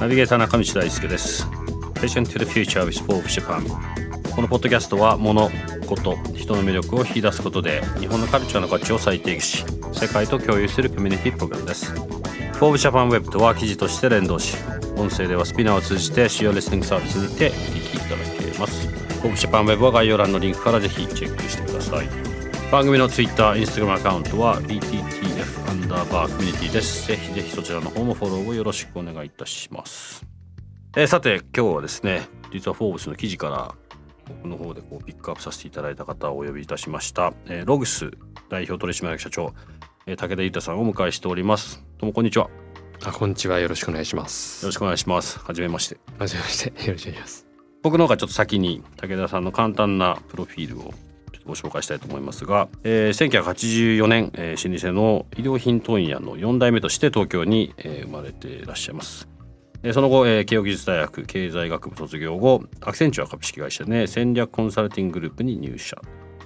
[0.00, 1.44] ナビゲーター中道大輔です。
[1.94, 3.64] Vision to the Future with Forbes Japan
[4.32, 5.50] このポッドキャストは物、
[5.88, 11.92] こと、人の魅力を引き出すことで日本のカルチャーの価値を再定義し世界と共有するコミュニティプログラムです。
[12.52, 14.56] Forbes Japan Web とは記事として連動し
[14.96, 18.16] 音声ではスピナーを通じて主要リスニングサービスにてお聞きいただ
[18.52, 18.86] けます。
[19.20, 22.27] Forbes Japan Web は概要欄のリンクからぜひチェックしてください。
[22.70, 27.08] 番組の Twitter、Instagram アカウントは BTTF アンダーバーコミュニティです。
[27.08, 30.26] ぜひぜひそちらの方もフォローをよろしくお願いいたします。
[30.94, 33.74] えー、さて今日はですね実はフォーブスの記事から
[34.26, 38.10] 僕の方でこうピックアップさせていただいた方をお呼びいたしました、えー、ログス
[38.50, 39.54] 代表取締役社長、
[40.04, 41.82] えー、武田裕太さんをお迎えしております。
[41.96, 42.50] どうもこんにちは。
[43.02, 43.60] あこんにちは。
[43.60, 44.62] よろしくお願いします。
[44.62, 45.38] よろしくお願いします。
[45.38, 45.96] はじめまして。
[46.18, 46.84] はじめまして。
[46.86, 47.46] よろしくお願いします。
[47.82, 50.92] 僕の方がちょっと先に武田さんの簡単なプロフィールを
[51.48, 59.26] ご紹介したいと思いますが、えー、1984年、えー、老舗の衣料品問屋の4代目として東京に、えー、生まれていらっしゃいます。
[59.92, 65.96] その後、えー、慶應義塾大学経済学部卒業後アクセンチュア株式会社で戦略コンサルティンググループに入社。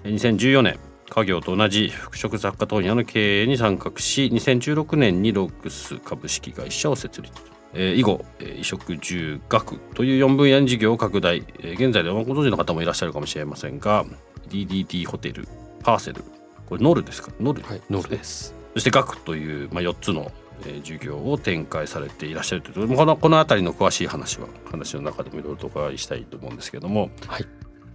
[0.05, 7.53] 2014年家業と同じ服飾雑貨問屋の経営に参画し2016年にロックス株式会社を設立。
[7.75, 14.05] えー、以後、えー、衣食住学という4分野に事業を拡大、えー、現在ではご存知の方もいらっしゃるかもしれませんが
[14.48, 15.48] DDD ホテル
[15.82, 16.24] パーセル。
[16.66, 17.32] これノルですか？
[17.40, 18.54] ノル、はい、ノルです。
[18.74, 20.32] そして学という、まあ、4つの
[20.66, 27.46] え授業を展開されていらっしゃるというこのこの辺りの詳しい話は話の中でもいろいろとお伺いしたいと思うんですけども、はい。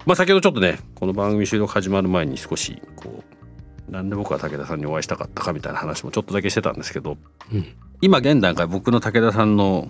[0.05, 3.23] まあ、先ほどちょっとねこの番組収録始まる前に少しこ
[3.89, 7.17] うなんで僕は武田さんにお会いしたかったかみたいな話もちょっとだけしてたんですけど、
[7.53, 7.65] うん、
[8.01, 9.89] 今現段階僕の武田さんの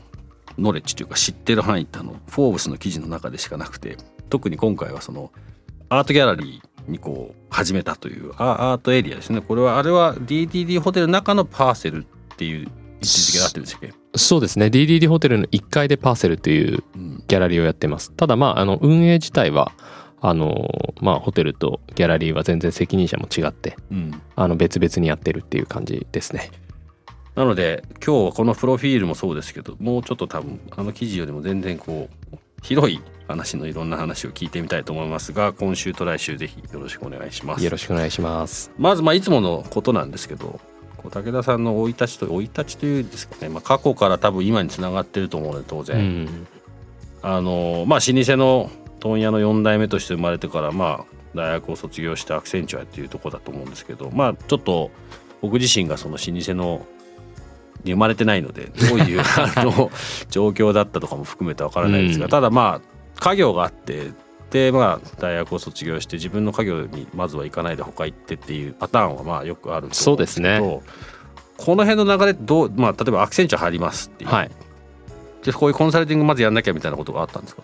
[0.57, 3.97] ノレッジというか知ってる範囲ってあのフォーブスの記事の中でしかなくて
[4.29, 5.31] 特に今回はその
[5.89, 9.41] アートギャラリーにこう始めたというアートエリアですね。
[9.41, 13.93] これはあれは DDD ホテルの中のパーセルっていうってるんですっけ？
[14.15, 14.65] そうですね。
[14.67, 16.83] DDD ホテルの1階でパーセルという
[17.27, 19.71] ギャラリーをやってます、ただまああの運営自体は
[20.19, 20.67] あの
[21.01, 26.51] まあホテルとギャラリーは全然責任者も違って、うん、あの別々にやってるっていう感じですね。
[27.35, 37.63] なので今日はこのプロフィールもそうですけどもうちょっと多分あの記事よりも全然こう広い話のいろんな話を聞いてみたいと思いますが今週と来週ぜひよろしくお願いします。
[37.63, 38.71] よろしくお願いします。
[38.77, 40.59] まずまあいつものことなんですけど
[41.09, 46.47] 武田さんの生い立ちと生い立ちというですかね、まあ、過去から多分今につながってると思うので当然、うん、
[47.21, 54.91] あのまあ老舗の問屋の4代目として生まれてからまあ大学を卒業してアクセンチュアっていうとこだと思うんですけどまあちょっと
[55.41, 56.85] 僕自身がその老舗の
[57.83, 59.21] に生まれてないのでどういう
[59.55, 59.91] あの
[60.29, 64.11] 状況だったとかも含めてわからないですが、うん、ただまあ家業があって
[64.49, 70.59] でまあ大学を卒業して自分の家業にまずは行かないで他行ってっていうパターンはまあよくあるんですけどそうですね。
[71.57, 74.51] この辺の流れどうまあ例えばアクセンチャー入りますっていう、はい、
[75.43, 77.63] でこういうコンサルティングまずやんなきゃみたいなことがあったんですか？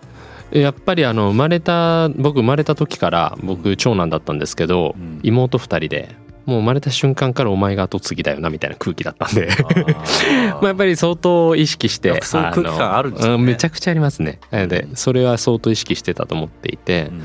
[0.51, 6.15] やっぱりあの生まれた僕生まれた時から僕長男だったんですけど、うん、妹2人で
[6.45, 9.49] もう生まれた瞬間からお前が後継ぎだよなみたいな空気だったんで。
[10.53, 13.37] まあやっぱり相当意識してそう空気感あるんですね。
[13.37, 14.39] めちゃくちゃありますね。
[14.51, 17.21] でそれは相当意識してたと思っていて、うん、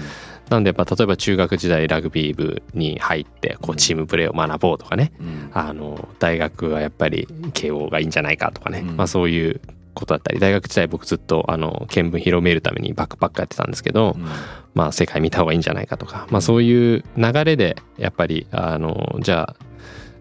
[0.50, 9.60] なんでやっぱ例えば中学時代ラグビー部に入ってこうチームプレーを学ぼうとかね、うん、あの大学はやっぱり慶応がいいんじゃないかとかね、うん、まあそういう
[9.98, 14.26] ことだったり大学時代僕ずっとあの見聞広めるためにバックパックやってたんですけど、うん、
[14.74, 19.64] まあ世界見た方がいいんじゃないかとか、まあそういう流れでやっぱりあのじゃあ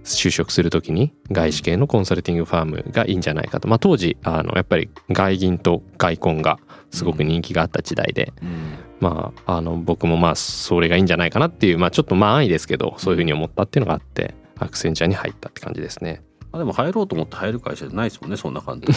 [0.04, 6.60] 就職する時に外資系のコンサルティングファームがいいんじゃないかと、まあ、当時あのやっぱり外銀と外婚が
[6.92, 16.22] すごく人気があった時代で、うん、まああの僕もまあそれがいいんじゃないかなっていう、まあ、ちょっとまあ安易ですけどそういうふうに思ったっていうのがあってアクセンチャーに入ったって感じですね。
[16.58, 18.88] あでも入ろうと思って入る会社じゃないですもんねそんな感じ。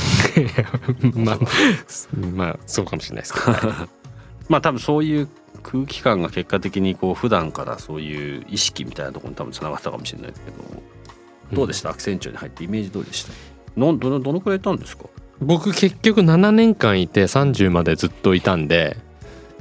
[1.17, 1.39] まあ
[2.35, 3.41] まあそうかもしれないですけ
[4.49, 5.29] まあ多分そういう
[5.63, 10.57] 空気感が結果的にこう普段からそういう意識みたいなところに多分つながったかもしれないですけど
[11.53, 13.33] どうでした、うん、アクセンチュアに入ってイメージ通りでした？
[13.77, 15.05] のどのどのくらいいたんですか？
[15.41, 18.97] 僕結局7年間いて30までずっといたんで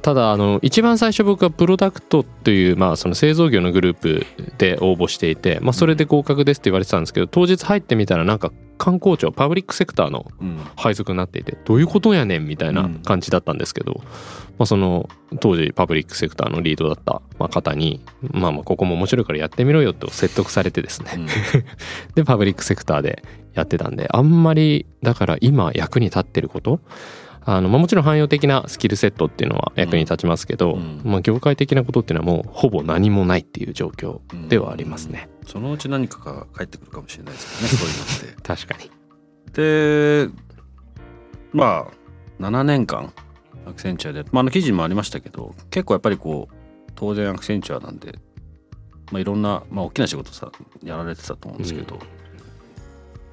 [0.01, 10.25] ただあの一番最初僕はプロダクトという、まあ、その製造業のグループって応募していて、まあ、それで合格ですって言われてたんですけど当日入ってみたらなんか観光庁パブリックセクターの
[10.77, 14.01] 配属になっていてどういうことやねんみたいな感じだったんですけど、
[14.57, 15.09] まあ、その
[15.41, 21.27] 当時パブリックセクターのリードだった方にまあまあここも面白いからやってみろよと説得されてですね、うん、
[22.15, 23.23] でパブリックセクターで
[23.53, 26.79] やってたんであんまりだから今役に立ってること
[27.51, 35.29] あの、まあ、もちろん汎用的なスキルセットっていうのは役に立ちますけど、うん、まあ、業界的なことっていうのはもうほぼ何もないっていう状況ではありますね。
[35.41, 38.41] うん、そのうち何かが返ってくるかもしれないですよね そういうのって。
[38.43, 38.91] 確かに
[39.53, 40.29] で
[41.51, 43.11] まあ7年間
[43.65, 48.19] アクセンチュアで、まあ、あの記事にもありましたけど結構やっぱりこう当然アクセンチュアなんで、
[49.11, 50.51] まあ、いろんな、まあ、大きな仕事さ
[50.83, 52.01] やられてたと思うんですけど、うん、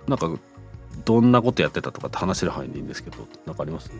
[0.08, 0.40] なんか
[1.04, 3.90] どんなことやってたとかって話せる範囲でいいんですけど何かあります？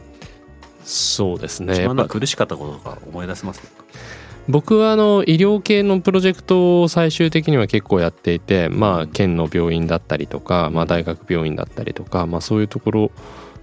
[0.85, 1.75] そうですね。
[1.75, 3.61] 一番苦しかったこととか思い出せます？
[3.61, 3.67] か
[4.49, 13.11] 僕はあの医療系のプロジェクトを最終的には結構やっていて、まあ、県の病院だったりとか、まあ、大学病院だったりとか、まあ、そういうところ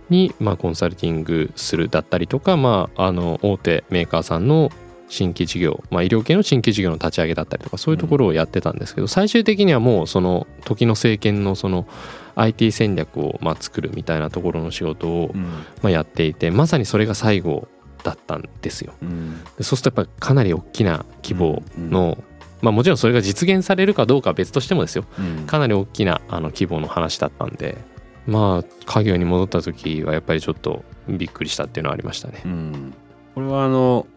[0.09, 4.71] にまあコンサルティングするだったりとか、まあ、あの大手メーカーさんの
[5.13, 11.87] 新規事業、まあ、医療系の新規事業の立ち上げだったりとかそういうところをやってたんですけど最終的にはもうその時の政権のその
[12.35, 15.31] IT 戦略をまあ作るみたいなところの仕事を
[15.81, 17.67] まあやっていてまさにそれが最後
[18.03, 18.93] だったんですよ。
[19.57, 22.17] でそうするとやっぱかなり大きな規模の、
[22.61, 25.05] まあ、もちろんそれが実現されるかどうかは別としてもですよ、
[25.45, 27.77] かなり大きなあの規模の話だったんで
[28.25, 32.41] まあ家業に戻った時はやっぱりちょっとびっくりしたっていうのはありましたね。
[32.45, 32.93] うん、
[33.35, 34.07] これはあの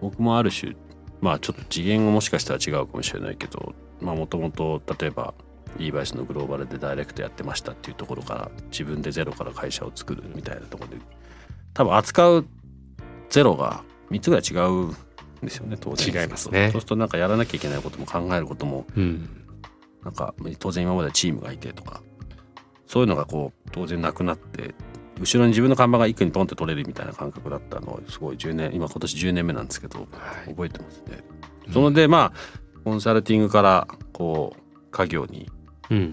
[0.00, 0.74] 僕もある種
[1.20, 5.34] まあちょっと次元がもしかしたら違うかもしれないけどもともと例えば
[5.78, 11.04] e バイスのグローバルでダイレクトやってましたっていうところから自分でゼロから会社を作るみたいなところで
[11.74, 12.46] 多分扱う
[13.28, 14.96] ゼロが3つぐらい違うん
[15.42, 16.22] ですよね当然。
[16.22, 16.70] 違いますね。
[16.72, 19.46] そうするとなんかやらなきゃいけないことも考えることも、うん、
[20.02, 22.02] なんか当然今までチームがいてとか
[22.86, 24.74] そういうのがこう当然なくなって
[25.20, 30.08] 後ろに自分の看板が一気にポンって取れるみたいな感覚だったのをすごい10年今今年10年目なんですけど、
[30.46, 31.18] 覚えてますね。
[31.72, 35.48] そのでまあコンサルティングからこう家業に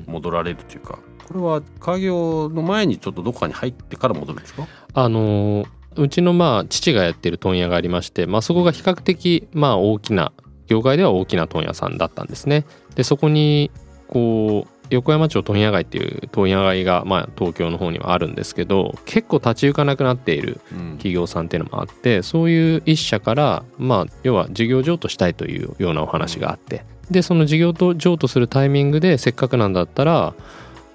[0.05, 4.67] 戻られるというか、これは家業の前にちょっとどこかに入ってから戻るんですか？
[4.93, 5.65] あの
[5.95, 10.31] うちのまあ父がやってる問屋がありまして、まあ、そこが比較的まあ大きな
[10.67, 12.65] 業界では大きな問屋さんだったんですね。
[12.95, 13.71] でそこに
[14.07, 20.61] こう横山町問屋街っていう問屋街が、まあ、東京の方にはあるんですけど結構立ち行かなくなっている
[20.97, 30.33] 企業さんっていうのもあって、うん、そういう一社から、まあ、要は事業譲渡したいというようなお話があって、うん、でその事業譲渡するタイミングでせっかくなんだったら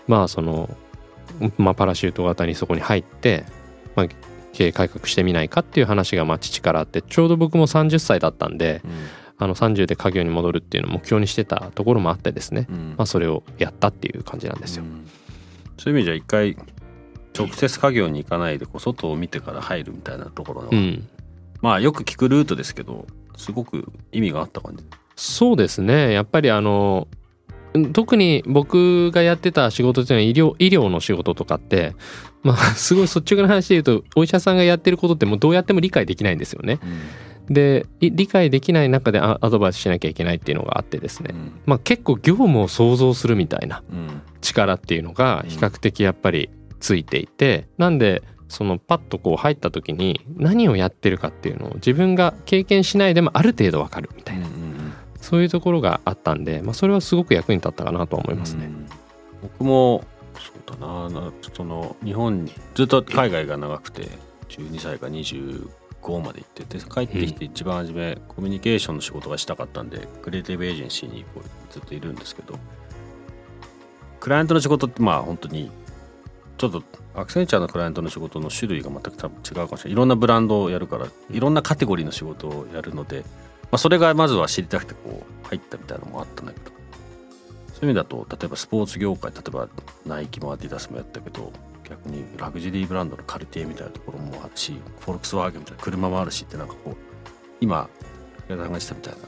[0.07, 0.75] まあその、
[1.59, 3.45] まあ、パラシュート型にそこに入って、
[3.95, 4.07] まあ、
[4.53, 8.81] 経営改革してみないかっていう話がまあ父からあってちょうど僕も30歳だったんで。
[8.85, 14.85] うんあの30で家業に戻るっていうのを目標にしてたところもあってですね、うん、まあ、それをやったっていう感じなんですよ。
[14.85, 15.09] うん、
[15.79, 16.57] そういう意味じゃ一回
[17.37, 21.09] 直接家業に行かないでこう外を見てから入るみたいなところの、うん、
[21.61, 23.07] まあよく聞くルートですけど
[23.37, 24.85] すごく意味があった感じ。
[25.17, 26.13] そうですね。
[26.13, 27.09] やっぱりあの
[27.93, 31.95] 特に僕がやってた仕事っていうのは医療医療の仕事とかって
[32.43, 36.79] まあ すごい率直な話で言うとお医者さんがやってることってもうどうやっても理解できないんですよね。
[36.83, 36.99] うん。
[37.49, 43.83] で理解できない中でアドバイスしなきゃいけないっていうのがあってですね、うん、まあ、結構業務を想像するみたいな
[44.41, 58.71] 力っていうのが比較的やっぱりついていて、うん、なんでそのパッとこう入った時に何をやってるかっていうのを自分が経験しないでもある程度わかるみたいな、うんうん、そういうところがあったんで、まあ、それはすごく役に立ったかなと思いますね。
[59.43, 60.05] 僕も
[60.73, 61.33] そうだな。
[61.55, 64.09] その日本にずっと海外が長くて
[64.49, 65.69] 12歳か25
[66.21, 72.59] まで行ってて帰ってきて一番初め、コミュニケーションの仕事がしたかったんでクリエイティブエージェンシーにこうずっといるんですけど
[74.21, 75.71] クライアントの仕事ってまあ本当に
[76.59, 76.83] ちょっと
[77.15, 79.93] アクセンチャーのクライアントの仕事の種類が全く多分違うかもしれない。
[79.93, 83.23] いろんなブランドをやるからいろんなカテゴリーの仕事をやるので、
[83.63, 86.72] まあ、それがまずは知りたくてこう入ったみたいなのもあったんだけど
[87.83, 89.69] そういう意味だと例えばスポーツ業界例えば
[90.07, 96.97] ナイキもアディダスもやったけど逆にラグジュアリーブランドのカルティエみたいなところもあるしフォルクスワーゲンみたいな車もあるしってなんかこう
[97.61, 97.89] 今
[98.49, 99.19] 矢田さんがしたみたいな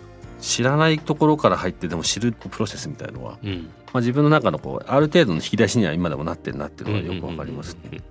[0.40, 8.02] 知らないところから入ってでも知るプロセスみたいのは、うん、まあ、自分の中のこうある程度の引き出しには今でもなってるなっていうのがよくわかりますね。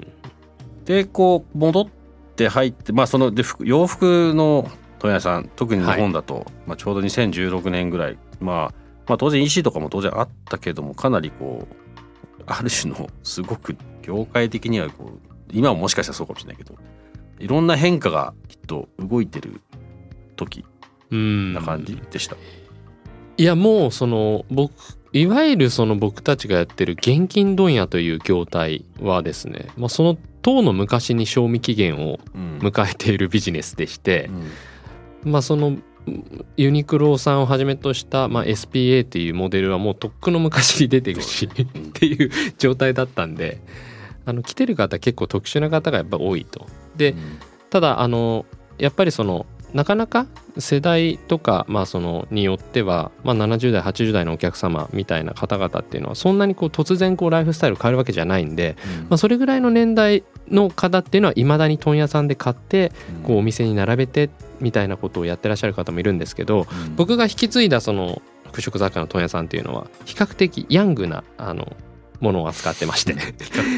[0.84, 1.88] でこう戻っ
[2.36, 4.70] て入ってまあそので洋服の
[5.00, 16.76] 問屋さん特に日本だと、はい、まあ、ちょうど2016年ぐらい、まあ、まあ当然 EC とかも当然あったけどもかなりこうある種のすごく業界的にはこう今はもしかしたらそうかもしれないけど
[17.40, 19.62] いろんな変化がきっと動いてる
[20.36, 20.66] 時
[21.10, 22.36] な感じでした。
[23.36, 24.74] いやもうその僕
[25.12, 32.20] いわゆるその僕たちがやってる現金問屋という業態はですね、まあ、その当の昔に賞味期限を
[32.60, 34.30] 迎えているビジネスでして、
[35.24, 35.78] うん、まあその
[36.58, 43.62] ユニクロさんをはじめとした、まあ、SPA っていうモデルはもうとっくの昔に出てるしっていう状態だったんで
[44.26, 46.68] あの来てる方結構特殊な方がやっぱ多いと。
[46.96, 48.46] で、うん、ただあの
[48.78, 50.28] やっぱりそのなかなか
[50.60, 62.92] 世代とか、まあ、そのによっては、まあ、70代80代のお客様みたいな方々っていうのはそんなにこう突然こうライフスタイル変えるわけじゃないんで、うん、まあ、それぐらいの年代の方っていうのはいまだに問屋さんで買って
[63.24, 64.30] こうお店に並べて
[64.64, 71.76] みたいなことをやってらっしゃる方もいるんですけど、うん、僕が引き継いだその服飾雑貨の問屋さんっていうのは比較的ヤングなあの
[72.20, 73.16] ものを扱ってまして。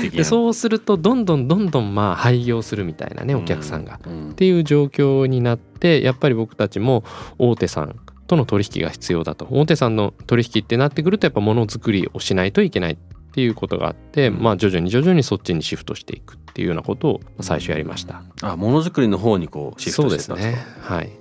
[0.10, 4.00] でそうするとどんどんどんどんまあ廃業するみたいなねお客さんが、
[4.32, 7.04] っていう状況になってやっぱり僕たちも
[7.40, 7.96] 大手さん
[8.28, 9.48] との取引が必要だと。
[9.50, 12.94] 大手さんの取引ってなってくるとやっぱものづくりをしないといけない。
[12.94, 12.98] っ
[13.36, 18.24] ていうことがあって、まあ徐々に徐々にそっちにシフトしていくっていうようなことを最初やりました。
[18.42, 20.66] あものづくりの方にこうシフトしてたんですね。
[20.80, 21.12] はい。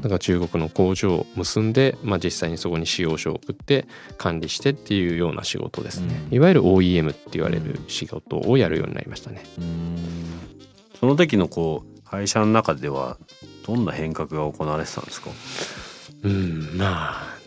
[0.00, 6.26] だから中国の工場を結んで、まあ、実際にそこに使用書を送って管理してっていうような仕事ですね。
[6.30, 9.42] いわゆる OEM って言われる仕事をやるようになりましたね。
[10.98, 13.18] その時のこう会社の中では
[13.66, 15.30] どんな変革が行われてたんですか？
[16.22, 17.37] うんまあ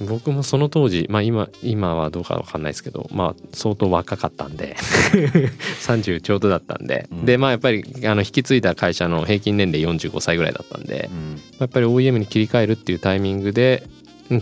[0.00, 4.76] 僕もその当時、まあ今、今はどうかわかんないですけど、まあ相当若かったんで
[5.80, 13.88] 30ちょうどだったんで、うん、で、まあやっぱりあの引き継いだ会社の平均年齢45歳ぐらいだったんで、うん、やっぱり OEM に切り替えるっていうタイミングで、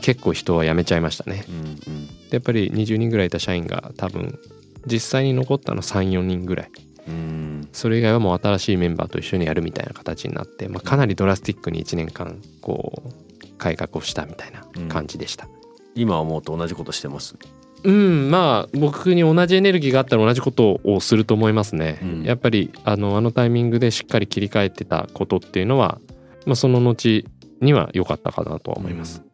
[0.00, 1.44] 結構人は辞めちゃいましたね。
[1.48, 4.38] うんうん、で、やっぱり20人ぐらいいた社員が多分、
[4.86, 6.70] 実際に残ったの3、4人ぐらい。
[7.06, 7.68] うん。
[7.72, 13.23] それ以外はもう新しいメンバーと一緒にやるみたいな形になって、まあ、かなりドラスティックに1年間こう
[13.64, 15.52] 改革をしたみたいな感じでした、うん、
[15.94, 17.34] 今思うと同じことしてます？
[17.82, 18.30] うん。
[18.30, 25.98] まあ僕に同じエネルギーがあったら同じことをすると思いますね、うん、やっぱりあのあのタイミングでしっかり切り替えてたことっていうのは、
[26.44, 27.24] まあ、その後
[27.62, 29.30] には良かったかなとは思います、うん、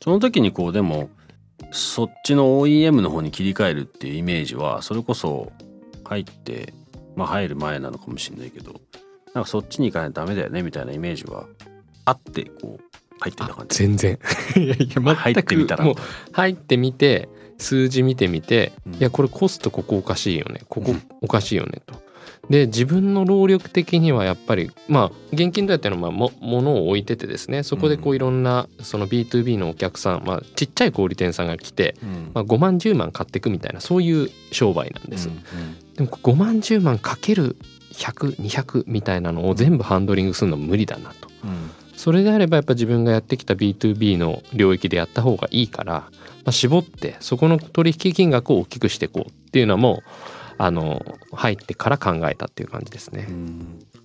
[0.00, 1.10] その時にこうでも
[1.72, 5.50] そっちの OEM の方に切り替えるっていうイメージはそれこそ
[6.04, 6.72] 入って
[7.16, 8.80] まあ入る前なのかもしれないけど
[9.34, 11.46] なんかそっちに行かないとダメだよねみたいなイメージは
[12.04, 13.78] あってこう入ってた感じ。
[13.78, 14.18] 全然。
[14.56, 15.94] いやいや入ってみたらもう
[16.32, 20.62] 入ってみて数字見てみて、うん、いやこれコストここおかしいよね。
[20.68, 21.94] ここおかしいよねと。
[22.50, 31.94] で自分の労力的にはやっぱりまあ現金どうやってのはも物を置いててですねそこでこういろんなその B2B のお客さん、まあ、ちっちゃい小売店さんが来て、
[32.34, 35.30] まあ、5万10万買っていくみたいなそういう商売なんです。
[35.94, 37.56] でも5万10万かける
[37.92, 41.28] 100200みたいなのを全部ハンドリングするの無理だなと。
[42.02, 46.10] それであればやっぱ自分がやってきた B2B の領域でやった方がいいから、ま
[46.46, 50.02] あ、絞ってそこの取引金額を大きくしていこうっていうのも
[50.58, 51.00] あの
[51.32, 53.28] 入ってから考えたっていう感じですね。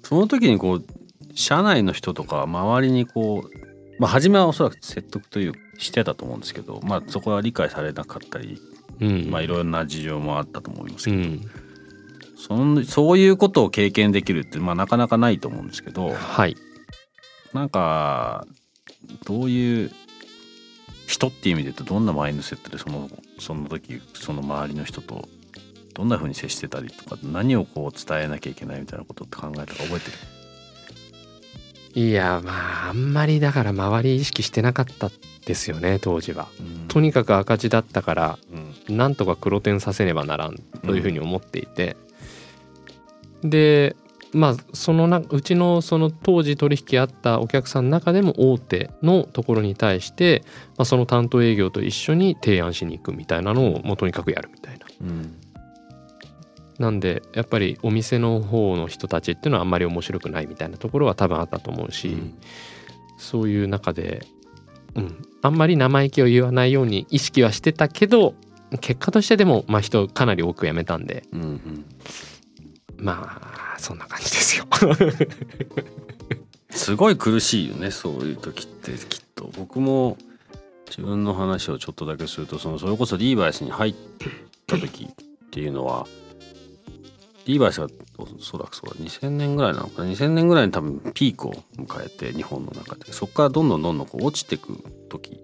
[0.03, 0.85] その時にこう
[1.33, 8.61] 社内の人とか周りにこう、まあ、初めはおそらく説得というしてたと思うんですけど、まあ、そこは理解されなかったり、
[9.01, 11.41] うん、まあいろんな事情もあったと思いますけど、うん、
[12.37, 16.55] そのそういうことを経験できるって、まあ、なかなかないと思うんですけど、はい、
[17.53, 18.45] なんか
[19.25, 19.91] どういう
[21.07, 25.27] 人っていう意味で言うとどんなマインドセットでそのその時その周りの人と
[25.93, 30.17] どんな風に接してたりとか何をこう伝えなきゃいけないみたいなことって考えたか覚えてる？
[31.95, 35.09] いやまああんまりだから周り意識してなかった
[35.45, 38.39] ですよね当時は、うん、とにかく赤字だったから、
[38.87, 41.97] うん、なんとか黒点させねばならんというふうに思っていて、
[43.41, 43.95] うん、で
[44.33, 50.43] まあそのなうちのその当時取引あったお客さんの中でも大手のところに対して、
[50.77, 54.85] まあ、その担当営業と一緒に提案しに行くみたいなのをもうとにかくやるみたいな。
[55.01, 55.35] うん、
[56.79, 62.37] なんでやっぱりお店の方の人たちっていうのはあんまり面白くないみたいなところは多分あったと思うし、うん、
[63.17, 64.25] そういう中で、
[64.95, 68.35] うん、あんまり生意気を言わないように意識はしてたけど
[68.81, 71.85] 結果としてでも、まあ、人かなり多く辞めたんで、うんうん、
[72.97, 74.65] まあそんな感じですよ。
[76.69, 79.49] すごい苦しいよねそういう時ってきっと。
[79.57, 80.17] 僕も
[80.87, 83.95] 自分の話をちょっとだけするとそのそれこそリーバイスに入っ
[84.67, 85.07] た時っ
[85.51, 86.07] ていうのは
[87.45, 93.11] リーバイスがおそらくそうだ2000年ぐらいなのかな？2000年ぐらいに多分ピークを迎えて日本の中で。
[93.13, 94.77] そこからどんどんどんどんこう落ちてく
[95.09, 95.39] 時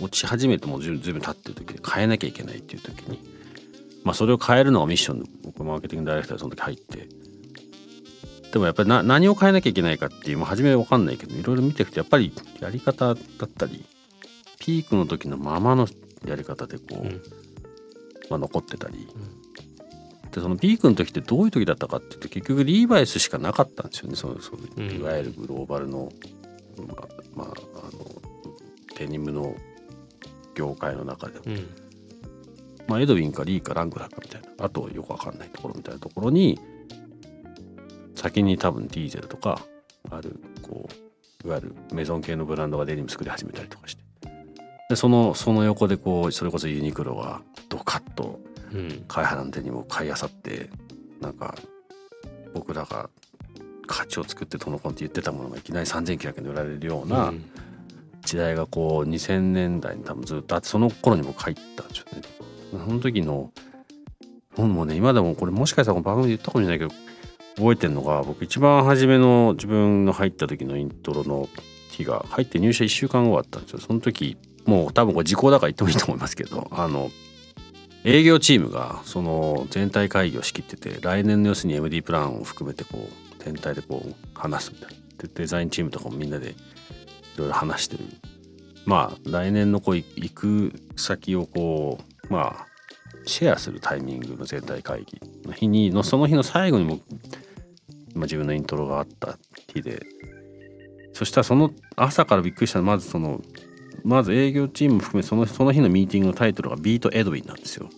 [0.00, 3.18] 落ち始めてもずいぶん経ってる時で変えなきゃいけないっていう時に
[4.04, 7.08] まあそれを変えるのがミッションで僕マーケティングダイレクターでその時入って
[8.52, 13.84] でもやっぱりな何を変えなきゃいけないかっていうもう初めは分かんないけどいろいろ見ていくとやっぱりやり方だったり
[14.58, 15.86] ピークの時のままの
[16.26, 17.22] やり方でこう、うん。
[18.28, 19.08] まあ、残ってたり、
[20.30, 25.00] でそのピークの時ってどういう時だったかっていうと結局リーバイスしかなかったんですよねそのそううん。
[25.00, 26.12] いわゆるグローバルの、
[26.86, 28.06] まあまあ、あの
[28.96, 29.56] デニムの
[30.54, 31.66] 業界の中では、うん。
[32.86, 36.60] まあ、エドウィンかリーかラングラーかみたいなあとよくわかんないところみたいなところに
[38.20, 39.62] 先に多分ディーゼルとか
[40.10, 40.88] あるこ
[41.44, 44.02] ういわゆるメゾン系のブランドがデニム作り始めたりとかして。
[44.90, 48.40] でそのその横でこうそれこそユニクロがドカッと
[48.74, 49.04] うん。
[49.08, 50.68] 買い払のデニムを買いあさって
[51.20, 51.54] なんか
[52.52, 53.08] 僕らが
[53.86, 57.44] 価値を作ってどのコンって言ってたものがいきなり3900円で売られるようなうん。
[58.22, 62.22] 時代がこう2000年代に多分ずっとあってその頃に僕入ったんですよね。
[62.70, 63.50] その時の
[64.54, 67.09] 本もね今でもこれもしかしたらこの番組で言ったかもしれないけど
[67.56, 71.48] 覚えてるのが僕一番初めの自分の入った時のイントロの
[71.90, 73.80] 日が入って入社1週間後だったんですよ。
[73.80, 77.10] その時もう多分これ時効だから言ってもいいと思いますけど あの
[78.04, 86.54] 営業チームがその全体会議を仕切ってて来年の要するに MD プランを含めてこう全体でこう話すみたいなでデザインチームとかもみんなでい
[87.36, 88.04] ろいろ話してる
[88.86, 92.66] まあ来年のこうい行く先をこうまあ
[93.26, 97.00] シェアするタイミングの全体会議の日にのその日の最後にも、
[98.14, 99.38] まあ、自分のイントロがあった
[99.72, 100.02] 日で
[101.12, 103.40] そしたらその朝からびっくりしたのはまずその
[104.04, 107.90] まず営業チーム含めそのその日のミーティングのタイトルが「ビート・エドウィン」なんですよ。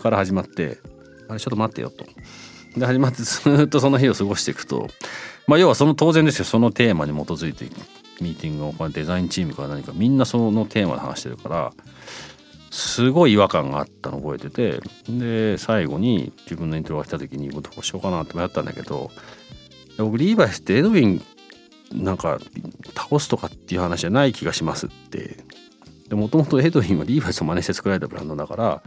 [0.00, 0.78] から始まって
[1.28, 2.06] 「あれちょっと待ってよ」と。
[2.78, 4.88] で始まってずっとその日を過ごしていくと
[5.46, 7.66] まあ要はその当然ですよそのテーマに基づいて
[8.20, 11.72] ミーティングを行うデザインチームから何かみんなそのテーマで話してるから
[12.70, 19.10] すごい違和感があったのを覚えててで最後に自分のイントロが来た時にどうしようかなって迷ったんだけど
[19.96, 21.22] 僕リーバイスってエドウィン
[21.92, 22.38] なんか
[22.94, 25.38] 倒すとかっていう話じゃない気がしますって。
[26.08, 28.82] でもともとエドウィンはリーバイスを真似して作られたブランドだから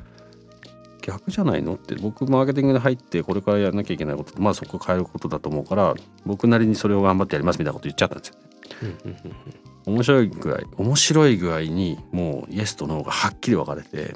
[1.02, 1.96] 逆じゃないのって。
[1.96, 8.36] 僕マーケティングで入ってこれからやらなきゃいけないことまあそこ変えることだと思うから僕なりにそれを頑張ってやりますみたいなこと言っちゃったんですよ
[8.84, 9.71] うんうん。
[9.86, 14.16] 面白い具合面白い具合にもうイエスとノーがはっきり分かれて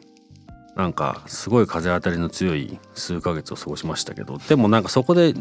[0.76, 5.34] なんかすごい風当たりの強い数ヶ月を過ごしましたけどでもなんかそこで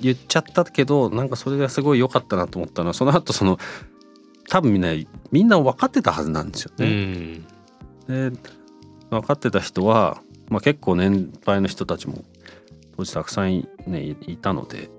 [0.00, 3.58] 言っちゃったけどなんかそれがすごい良かったなと思ったのはその後その
[4.48, 4.88] 多分みんな
[5.30, 6.88] みんな分かってたはずなんですようね。
[6.88, 7.42] ん
[8.08, 8.38] で
[9.10, 12.24] 分かってた人は、まあ、結構年配の人たちも
[12.96, 14.90] 当時たくさんい,、ね、いいたので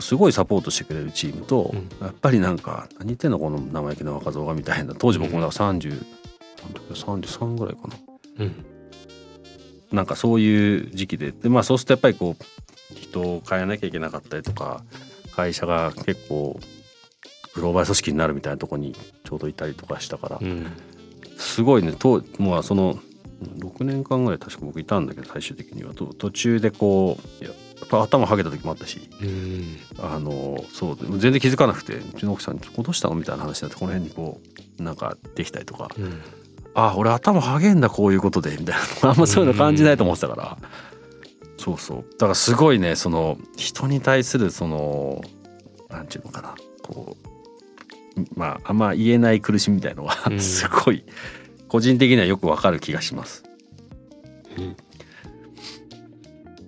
[0.00, 1.88] すごいサポートしてくれるチームと、うん。
[2.04, 6.04] やっぱりなんか何言ってんのこの生意気な若造がみたいな当時僕もだから30、
[6.90, 7.96] 33ぐらいかな。
[8.40, 8.64] うん。
[9.92, 14.82] なんかそういう時期ででまあそうするとやっぱりこう人を変えなきゃいけなかったりとか
[15.34, 16.58] 会社が結構
[17.54, 20.66] グローバル組織になるみたいなとこにちょうどいたりとかしたから、うん。
[21.38, 22.98] すごいねともうその
[23.58, 25.94] 6年間ぐらい確か僕いたんだけど最終的には。
[25.94, 29.78] と途中でこういややっぱ頭はげた時もあったしうん。
[29.98, 34.40] あのそう全然気づかなくてうちの奥さんに「どうしたの?」みたいな話になってこの辺にこ
[34.78, 36.20] うなんかできたりとかうん
[36.74, 39.10] 「あ俺頭はげんだこういうことで」みたいな。
[39.10, 40.58] あんまそういうの感じないと思ってたから。
[41.58, 42.04] そうそう。
[42.12, 45.22] だからすごいねその人に対するその
[45.88, 46.54] なんていうのかな。
[46.82, 47.16] こ
[48.16, 50.40] うまああんま言えない苦しみみたいのは、うん。
[50.40, 51.04] すごい
[51.68, 53.42] 個人的にはよくわかる気がします。
[54.58, 54.76] うん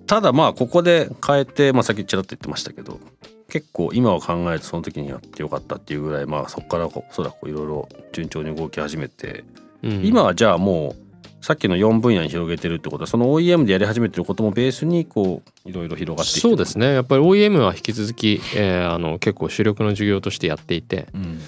[0.09, 2.99] ただまあここで変えて、まあ、さっきちらっと言ってましたけど
[3.47, 9.43] 結構今を考えるとその時にやってよかったっていうぐらいまあそこからおそらくいろいろ順調に動き始めて、
[9.83, 10.03] うん。
[10.03, 16.91] 今はじゃあもうさっきの4分野に広げてるってことはその OEM でやり始めてることもベースにこういろいろ広がってきてそうですね。
[16.91, 21.39] やっぱり OEM は引き続き、えーあの結構主力の事業としてやっていてうん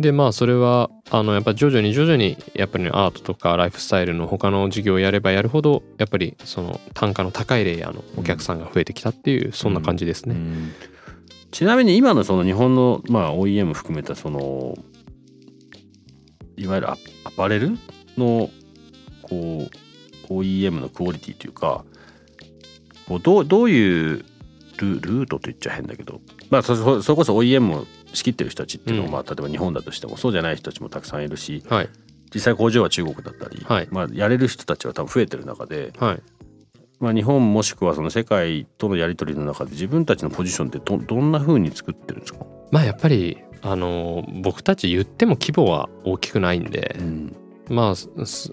[0.00, 10.34] でまあそれはあのやっぱ徐々に徐々にやっぱりアートとかライフスタイルの他の事業をやればやるほどやっぱりその単価の高いレイヤーのお客さんが増えてきたっていうそんな感じですね。
[10.34, 10.72] うん
[11.52, 14.74] ちなみに今のその日本の、まあ、OEM 含めたその
[16.56, 17.72] いわゆるアアパレル
[18.16, 18.48] の
[19.20, 19.68] こ
[20.30, 21.84] う OEM のクオリティというか
[23.06, 24.24] こうどうどういう
[24.78, 29.12] ルルートと言っちゃ変だけど、まあ、そそそれこそ OEM を仕切ってる人たちっていうのは、うん。
[29.12, 31.88] まあ、例えば日本だとしてもそうじゃない人たちもたくさんいるしはい。
[32.34, 33.88] 実際工場は中国だったり、はい。
[33.90, 36.22] まあ、やれる人たちは多分増えてる中で、はい。
[36.98, 47.34] まあ、日本もしくはその世界とのやり取りの中で自分たちのポジションってどどんな風に作ってるんですか、まあやっぱりあの僕たち言っても規模は大きくないんで、ん。
[47.68, 47.94] まあ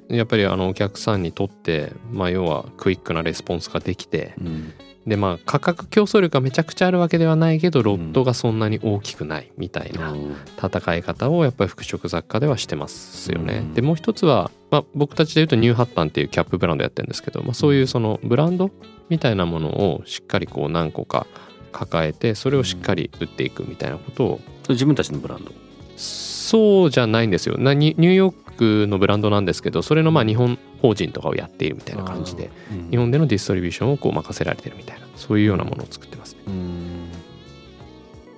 [0.09, 4.73] やっぱりあのお客さんにとってまあ要はクイックなレスポンスができてうん
[5.07, 10.13] でまあ価格競争力がめちゃくちゃあるわけではないけどロットがそんなに大きくないみたいな
[10.57, 13.65] 戦い方をやっぱり服飾雑貨ではしてますよね。
[13.73, 18.69] でもう一つは、まあ、僕たちでいうとニューハッタンっていうキャップブランドやってるんですけど、まあ、そういうそのブランド
[19.09, 21.25] みたいなものをしっかりこう何個か
[21.71, 25.51] 抱えてそれをしっかり売っていくみたいなことを、自分たちのブランド？
[25.95, 27.57] そうじゃないんですよ。
[27.57, 36.39] なニューヨークのブランドなんですけどそれのまあ日本法人とかをやっているみたいな感じで、うん、日本でのディストリビューションをこう任せられてるみたいなそういうようなものを作ってますね。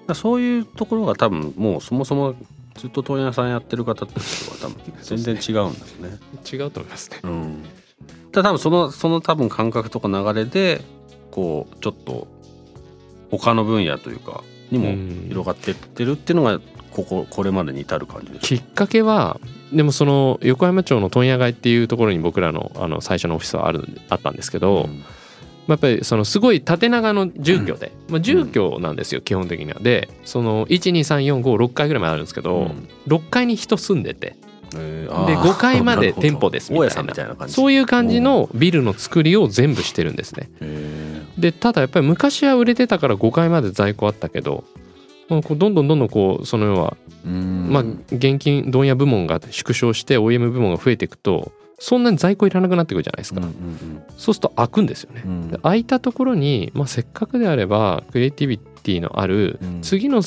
[0.10, 2.36] うそういうところが多分もうそもそも
[2.76, 6.10] ずっと問屋さんやってる方って人は多分全然違うんですね。
[6.52, 7.20] 違うと思いますね。
[7.24, 7.64] うん、
[8.32, 10.82] ただ多分そのその多分感覚とか流れで
[11.32, 12.28] こうちょっと
[13.30, 16.60] 他の分野というかにも広がってってるっていうのが
[16.92, 19.40] こここれまでに至る感じですきっかけは
[19.72, 25.04] でもその横山町の問屋街っていうところに僕らのあの最初のオフィスはあるあったんですけど、うん、
[25.68, 29.80] やっぱりそのすごい縦長の住居で、まあ、住居なんですよ、うん、基本的には。
[29.80, 34.36] でその12345階ぐらいまであるんですけど、うん、6階に人住んでて。
[34.72, 34.78] で
[35.10, 37.48] 5階まで店舗ですみたいな。
[37.48, 40.50] そういう感じのビルの作りを全部してるんですね。
[41.38, 44.64] でただやっぱり昔は売れてたから5階まで在庫あったけど
[45.28, 60.22] こうどんどんどんどんこうその要はまあ現金問屋部門が縮小して OEM 部門が増えていくとそんなに在庫いらなくなってくるじゃないですか、うんうんうん、そうすると開くんですよね、うん、開いたところに、まあ、せっかくであればクリエイティビティのある次の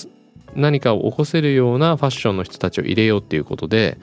[0.56, 3.98] 何かを起こせるようなファッションの人たちを入れようっていうことで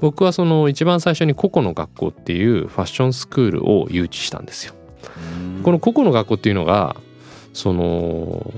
[0.00, 4.74] 僕はその一番最初に個々の学校っていうファッションスクールを誘致したんですよ。
[5.62, 6.96] この個々の学校っていうのが
[7.52, 8.52] その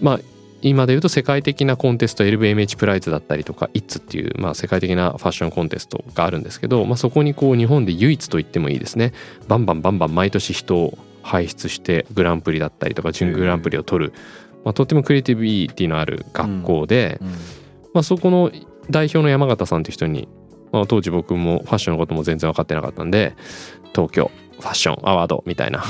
[0.00, 0.20] まあ
[0.62, 9.12] 今で言うと世界的なコンテスト LVMH プライズだったりとか ITS っていう、まあ、世界的なファッションコンテストがあるんですけど、まあ、そこにこう日本で唯一と言ってもいいですね
[9.48, 14.12] バンバンバンバン毎年人を輩出してグランプリだったりとか準グランプリを取る、
[14.64, 17.28] まあ、とってもクリエイティビティのある学校で、うん。
[17.28, 17.38] うん、ま
[18.00, 18.50] あ、そこの
[18.90, 20.28] 代表の山形さんっていう人に、
[20.72, 23.34] まあ、当時僕もファッションのことも全然分かってなかったんで
[23.94, 25.82] 東京ファッションアワードみたいな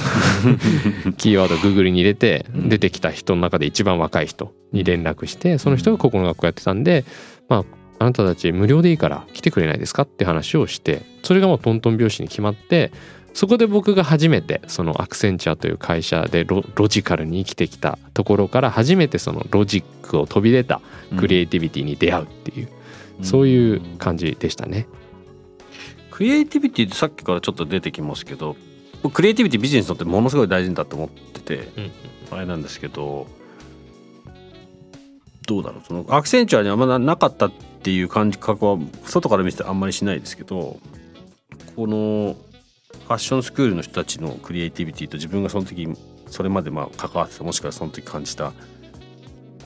[1.19, 7.05] キーワードをグーグルに入れて出てきた人の中で一番若い人に連絡してその人がここの学校やってたんで
[7.49, 7.65] まあ
[7.99, 12.93] あなたたち無料でいいから来てくれないですかって話をしてそれがもうトントン拍子に決まって
[13.33, 20.81] そこで僕が初めてそのアクセンチャーという会社でロジカルに生きてきたところから初めてそのロジックを飛び出た
[21.19, 22.69] クリエイティビティに出会うっていう、
[23.23, 24.87] そういう感じでしたね。
[26.11, 28.57] クリエイティビティってさっきからちょっと出てきますけど
[29.15, 31.69] クリエイティビティビジネスにとってものすごい大事だと思ってて、
[32.31, 33.27] あれなんですけど
[35.47, 40.79] どうだろうそのアクセンチュアにはまだなかったっていう感覚は外から見ててあんまりしないですけど
[41.77, 45.89] このファッションスクールの人たちのクリエイティビティと自分がその時
[46.27, 48.53] それまでまあ関わってたもしくはその時感じた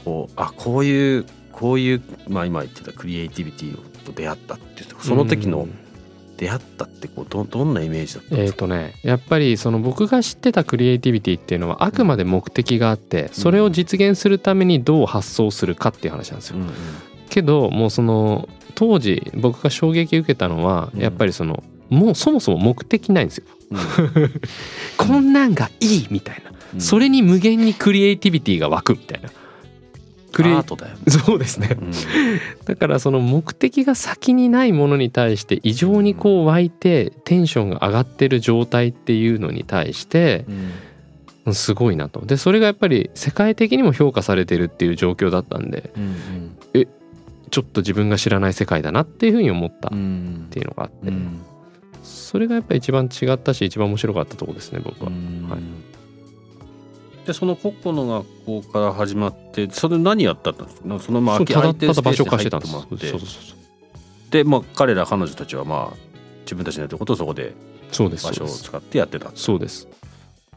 [0.04, 5.68] こうあこういうこういう、まあ、今言ってたクリエイティビティと出会ったっていうその時の
[6.36, 16.56] 出会ったってこうどどんなイメージだったんですか、えーとね、やっぱりその僕が知ってたクリエイティビティっていうのはあくまで目的があって、それを実現するためにどう発想するかっていう話なんですよ。
[16.56, 16.70] うんうん、
[17.30, 23.44] けどもうその当時僕が衝撃受けたのはやっぱりその、もうそもそも目的ないんですよ。
[23.70, 24.30] うん、
[24.96, 29.30] こんなんがいいみたいな、それに無限にクリエイティビティが湧くみたいな。
[30.34, 31.90] クリエイトだよ、そうですね、うん、
[32.64, 40.44] だからその目的が先にないものに対して異常にこう湧いてテンションが上がってる状態っていうのに対して、
[41.52, 42.24] すごいなと。
[42.26, 46.88] でそれがやっぱり世界的にも評価されてるっていう状況だったんで、うんうん、え
[47.50, 49.94] ちょっと自分が知らない世界だなっていうふうに思ったって
[50.58, 51.42] いうのがあって、うん、
[52.34, 55.12] それがやっぱり一番違ったし一番面白かったとこですね僕は。
[55.12, 55.60] はい。
[57.24, 60.98] でその個々の学校から始まってそれ何やったんですか？
[60.98, 62.72] そのまあただただ場所貸してたんです。
[62.72, 63.20] そうそうそう
[64.32, 65.96] でまあ彼ら彼女たちはまあ
[66.40, 67.54] 自分たちのやってることをそこで
[67.96, 69.86] 場所を使ってやってたそうです。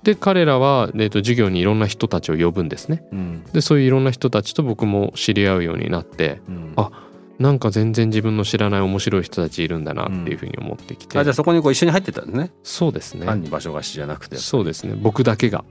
[0.01, 7.06] で彼らは、えー、と授業にいろんな人たちを呼ぶんですね、うん、でそういういろんな人たちと僕も知り合うようになって、うん、あ
[7.39, 12.51] なんか全然自分の知らない面白い人たちいるんだなっていうふうに思ってきて、うん、あじゃあそこにこう一緒に入ってたんですね。
[12.63, 13.25] そうですね。
[13.25, 14.37] 単に場所貸しじゃなくて。
[14.37, 14.95] そうですね。
[14.95, 15.63] 僕だけが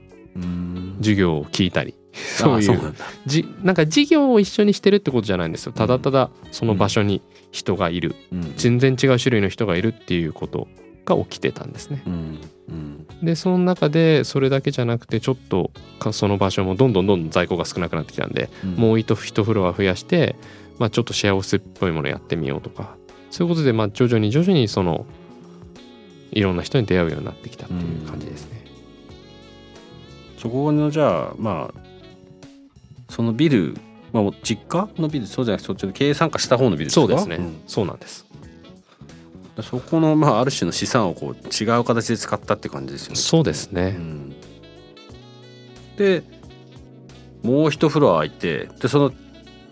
[0.99, 1.95] 授業を聞いたり。
[2.13, 2.81] そういう。
[2.81, 5.73] なんじなんか授業を一緒にしてるってことじゃないんですよ。
[5.73, 10.67] ただただその場所に人がいる、うん、全然違う種類の人がいるっていうこと
[11.05, 12.01] が起きてたんですね。
[12.05, 12.39] うん。
[12.69, 15.71] うん、でその中でそれだけじゃなくてちょっと
[16.11, 20.35] その場所もどんどんどんどん在庫が少なくなってきたんで、うん、もう一一フロア増やして、
[20.79, 22.95] まあ、ちょっとシェアオフィスっぽいものやってみようとか。
[23.29, 25.05] そういうことでまあ徐々に徐々にその
[26.31, 28.65] いろんな人に出会うようになってきたっていう感じですね。
[30.37, 31.79] そこのじゃあまあ
[33.09, 33.75] そのビル、
[34.13, 37.01] まあ、実家のビルそうじゃなくてそっちの経営参加した方のビルですか？
[37.01, 37.61] そうですね、ん。
[37.67, 38.25] そうなんです。
[39.61, 43.15] そこの、まあ、ある種の資産をこう違う形で使ったって感じですよね。
[43.15, 44.35] そうですね、うん。
[45.97, 46.23] で
[47.43, 49.11] もう一フロア空いてでその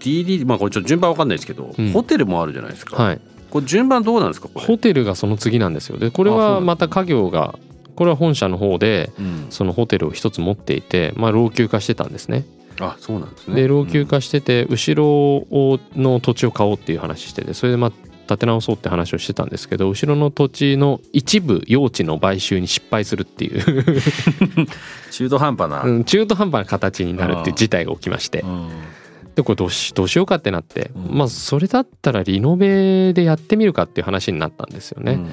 [0.05, 1.91] DD まあこれちょっと順番わかんないですけど、うん。
[1.91, 3.21] ホテルもあるじゃないですか、はい。
[3.49, 5.97] これ順番どうなんですかホテルがその次なんですよ。
[5.97, 7.57] でこれはまた家業が
[7.95, 9.47] これは本社の方でうん。
[9.49, 12.45] そのホテルを一つ持っていて、まあ、老朽化してたんですね。
[12.79, 13.55] あそうなんですね。
[13.55, 17.91] で老朽化してて後ろをの土地を買おうっていう話しててそれでまあ
[18.27, 23.63] 建て直そうって話をしてたんですけど後ろの土地の一部用地の買収に失敗するっていう。
[24.57, 24.67] う ん
[25.11, 28.41] 中途半端な、うん中途半端な形になるっていう事態が起きまして。
[28.41, 28.69] うん
[29.35, 31.17] でこれどうしどうしようかってなって、うん。
[31.17, 35.13] まあそれだったらリノベでやってみるかっていう話になったんですよね。
[35.13, 35.31] うん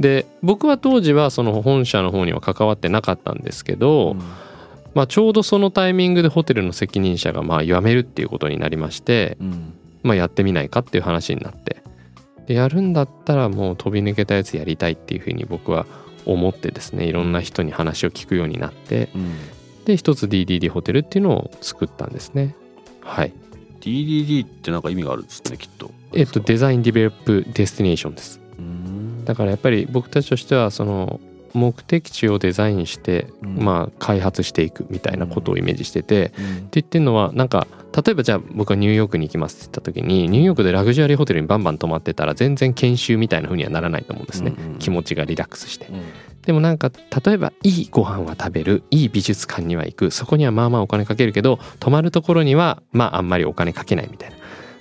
[0.00, 4.16] で僕は当時はその本社の方には関わってなかったんですけど、
[4.94, 9.74] まあ、ちょうどそのタイミングでホテルの責任者がまあ辞めるっていうことになりまして、うん。
[10.02, 11.82] まあ、やってみないかっていう話になって。
[12.46, 15.86] でやるんだったらもう飛び抜けたやつやりたいっていうふうに僕は
[16.24, 19.34] 思ってですねいろんな人に話を聞くようになってうん。
[19.84, 22.56] で一つ DDD ホテルっていうのを作ったんですね。
[23.02, 23.32] はい。
[23.80, 25.90] DDD ってなんか意味があるんですねきっと。
[26.12, 28.40] えっとデザインディベロップデスティネーションです。
[28.58, 31.20] うんだからやっぱり僕たちとしてはその
[31.52, 33.56] 目的地をデザインして、うん。
[33.56, 36.56] まあ開発していくみたいなことをイメージしてて、うん。
[36.56, 37.66] って言ってるのはなんか
[38.04, 44.78] 例えばじゃあ僕はニューヨークに行きますって言った時にニューヨークでラグジュアリーホテルにバンバン泊まってたら全然研修みたいな風にはならないと思うんですね、うんうん。
[44.78, 45.86] 気持ちがリラックスして。
[45.86, 46.02] うん。
[46.42, 46.90] でもなんか
[47.24, 54.36] 例えばいいご飯は食べるいい美術館には行くそこにはまあまあお金かけるけど泊まるところにはまああんまりお金かけないみたいな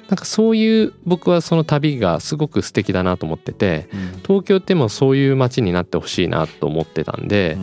[0.09, 3.87] なんかそういう僕はその旅がすごく素敵だなと思ってて
[4.25, 7.57] 東京ってもうそういう街になってほしいなと思ってたんで、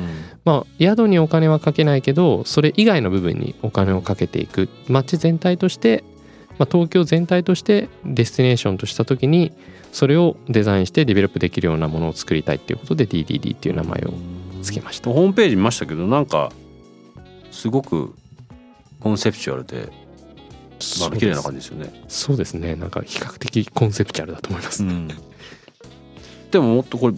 [0.44, 4.68] まあ宿にお金はかけないけどそれ以外の部分にお金をかけていく。
[4.88, 6.04] 街全体として、
[6.58, 9.52] まあ、東京全体としてデスティネーションとした時に
[9.92, 14.12] それをデザインしてディベロップできるようなものを作りたいっていうことで DDD っていう名前を
[14.62, 15.10] つけました。
[15.10, 16.52] ホームページ見ましたけどなんか
[17.50, 18.14] すごく
[19.00, 19.90] コンセプチュアルで、
[21.00, 22.04] まあ、綺麗な感じですよね。
[22.08, 22.76] そうですね。
[22.76, 24.84] なんか比較的コンセプチュアルだと思います、
[26.50, 27.14] でももっとこれ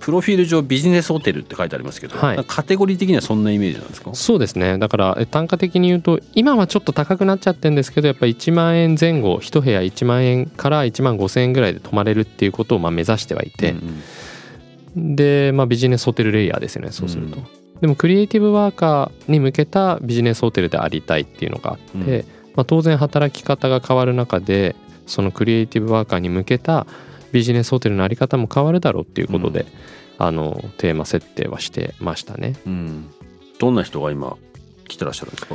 [0.00, 2.44] プロフィール上ビジネスホテルって書いてありますけど、はい。
[2.46, 4.14] カテゴリー的にはそんなイメージなんですか？
[4.14, 4.78] そうですね。
[4.78, 13.74] だからえ単価的に言うと今はちょっと高くなっちゃってるんですけどやっぱり1万円前後1部屋1万円から1万5千円ぐらいで泊まれるっていうことをまあ目指してはいて、
[14.94, 15.16] うん。
[15.16, 17.44] で、まあ、ビジネスホテルレイヤーですよねそうすると、うん。
[17.82, 22.24] でもクリエイティブワーカーに向けたビジネスホテルでありたいっていうのがあって、うん
[22.60, 26.86] まあ、当然働き方が変わる中でそのクリエイティブワーカーに向けた
[27.32, 29.66] ビジネスホテルのあり方も変わるだろうっていうことで、うん。
[30.18, 32.56] あのテーマ設定はしてましたね。
[32.66, 33.10] うん。
[33.58, 34.36] どんな人が今
[34.88, 35.54] 来てらっしゃるんですか？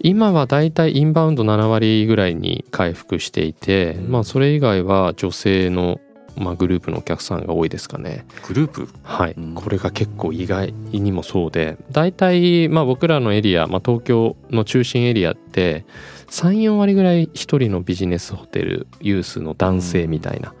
[0.00, 4.10] 今はだいたいインバウンド7割ぐらいに回復していて、うん。
[4.10, 6.00] まあそれ以外は女性の、
[6.36, 8.26] まあ、グループのお客さんが多いですかね。
[8.48, 8.88] グループ？
[9.04, 9.54] はい、うん。
[9.54, 15.84] これが結構意外にもそうで大体まあ僕らのエリア、まあ、東京の中心エリアって
[16.30, 20.54] 34割ぐらい一人のビジネスホテルユースの男性みたいな、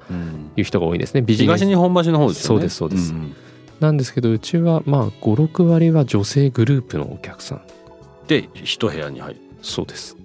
[0.56, 1.22] いう人が多いですね。
[1.22, 2.46] ビジネス東日本橋の方ですよね。
[2.48, 3.12] そうですそうです。
[3.12, 3.34] ん
[3.80, 7.62] なんですけどうちはまあ56割は女性グループのお客さん。
[8.26, 9.40] で一部屋に入る。
[9.62, 10.16] そうです。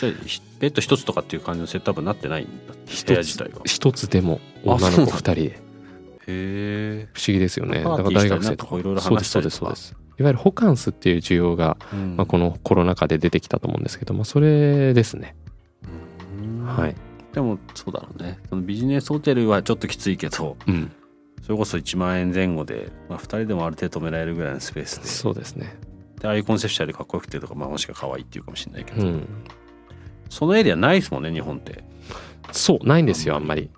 [0.00, 2.50] じゃあひベッド一つとかっていう感じのセットアップになってないんだ。
[3.06, 5.12] 部屋自体がへ一つでも女の子あそうなんだ。
[5.12, 5.66] 2人で
[6.28, 7.84] え、不思議ですよね。
[7.84, 8.78] だから大学生とか。
[8.78, 9.40] いろいろ話したりとか。
[9.42, 11.76] ですそうですいわゆるホカンスっていう需要が、
[12.16, 15.36] まあ、このコロナ禍で出てきたと思うんですけど、まあ、それですね。
[16.40, 16.64] うん。
[16.64, 16.94] はい。
[17.32, 18.38] でもそうだろうね。
[18.48, 20.90] そのビジネスホテルはちょっときついけどうん。
[21.42, 25.06] それこそ1万円前後で、まあ、2人でもある程度止められるぐらいのスペースで。
[25.06, 25.76] そうですね。
[26.20, 29.28] でああいうコンセプシュアルでかっこよくてとか、まあ、もしくは可愛いっていうかもしれないけど、うん。
[30.30, 31.84] そのエリアないですもんね日本って、
[32.52, 33.70] そうないんですよあんまり。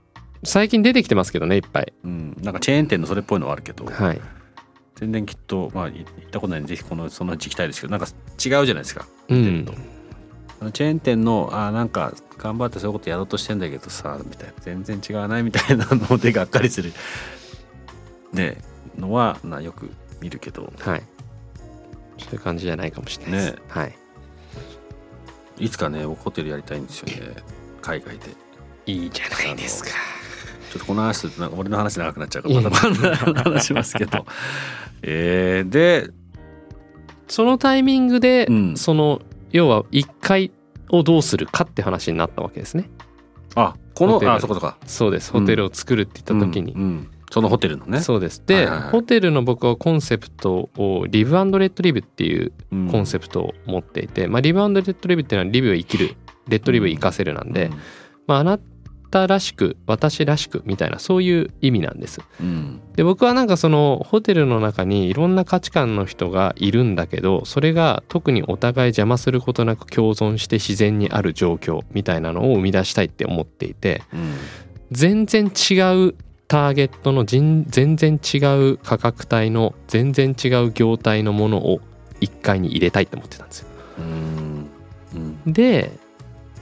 [0.45, 1.93] 最近出てきてますけどねいっぱい。
[2.05, 3.85] うん、なんかチェーン店のそれっぽいのはあるけど。
[3.85, 4.21] はい
[4.99, 9.07] 全然きっとまあい行ったことないんでぜひこのそのうち行きたいですけどなんか違うじゃないですか。
[9.29, 9.67] うん。
[10.61, 14.55] あのチェーン店のあーなんか頑張ってそういうことやろうとしてんだけどさみたいな。
[14.61, 15.43] 全然違わない？
[15.45, 16.93] みたいな のでがっかりする。
[18.33, 18.59] ね
[18.99, 20.73] のはなよく見るけど。
[20.81, 21.03] はい。
[22.19, 23.59] そういう感じじゃないかもしれないです、ね。
[23.69, 23.95] はい。
[25.61, 27.37] いつかね僕ホテルやりたいんですよね。
[27.81, 28.31] 海外で。
[28.87, 29.91] いいじゃないですか
[30.71, 32.97] ちょっとこの話すると俺の話長くなっちゃうからまたま
[33.35, 34.27] た話しますけど。
[35.03, 36.11] えー、で
[37.29, 38.77] そのタイミングで、うん。
[38.77, 39.21] その
[39.53, 40.51] 要は1階
[40.91, 42.91] をどうするかって話になったわけですね。
[43.55, 44.73] あこのあそこそこ。
[44.87, 45.33] そうです。
[45.33, 47.11] ホテルを作るって言った時に、うんうん。
[47.31, 48.01] そのホテルのね。
[48.01, 48.43] そうです。
[48.47, 48.91] で、はいはいはい。
[48.91, 52.89] ホテルの僕はコンセプトを Live Let Live っていううん。
[52.89, 56.17] コンセプトを持っていて、まあ、 Live Let Live っていうのはリブを生きる。
[56.49, 57.71] Let Live を生かせるなんで、
[58.27, 58.65] まあ、あなた
[59.11, 62.21] らしく私らしくみたいなそういう意味なんです。
[62.41, 74.35] うんで僕はなんかそのホテルの中にいろんな価値観の人がいるんだけどそれが特にお互い邪魔することなく共存して自然にある状況みたいなのを生み出したいって思っていてうん
[74.91, 75.75] 全然違
[76.09, 76.15] う
[76.49, 81.81] ターゲットの全全然違う価格帯の全然違う業態のものを
[82.21, 83.69] 1階に入れたいって思ってたんですよ。
[83.99, 84.67] うん
[85.15, 85.19] う
[85.51, 85.93] んで、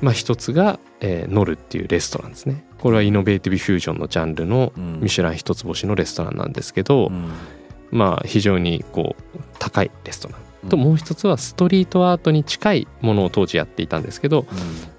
[0.00, 2.64] まあ、一つが、えーノルっていうレストランですね。
[2.78, 7.30] これはイノベーティブフュージョンのジャンルのうんミシュラン一つ星のレストランなんですけど、うん
[7.90, 10.40] まあ非常にこう高いレストラン。
[10.64, 14.46] うんともう一つはストリートアートに近いものを当時やっていたんですけど、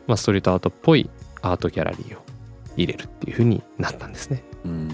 [0.08, 1.10] まあ、ストリートアートっぽい
[1.42, 2.22] アートギャラリーを
[2.78, 4.44] 入れるっていう風になったんですね。
[4.66, 4.90] うん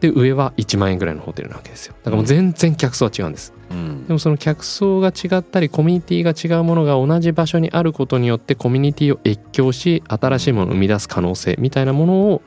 [0.00, 1.94] で上は1万円ぐらいのホテルなわけですよ。
[1.98, 3.52] だからもう全然客層は違うんです。
[3.70, 12.42] うんでもその客層が違ったりコミュニティが違うものが同じ場所にあることによってコミュニティを越境し新しいものを生み出す可能性みたいなものを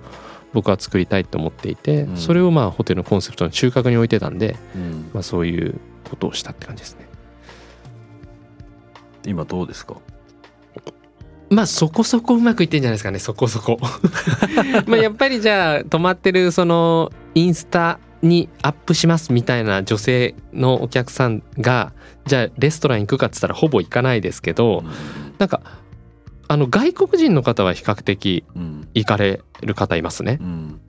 [0.53, 7.05] 僕は作りたいと思っていて、うんそれをまあホテルのコンセプトの中核に置いてたんで、うんまあ、そういうことをしたって感じですね。
[9.25, 9.95] 今どうですか？
[11.49, 13.77] まあそこそこうまくいってんじゃないですかねそこそこ。
[14.87, 21.93] まあやっぱりじゃあ泊まってるそのインスタにアップしますみたいな女性のお客さんが
[22.25, 24.83] じゃあレストラン行くかっつったらほぼ行かないですけど
[25.39, 25.61] なんか
[26.51, 28.87] あの外国人の方は比較的うん。
[28.93, 30.37] 行かれる方いますね。
[30.41, 30.81] うん。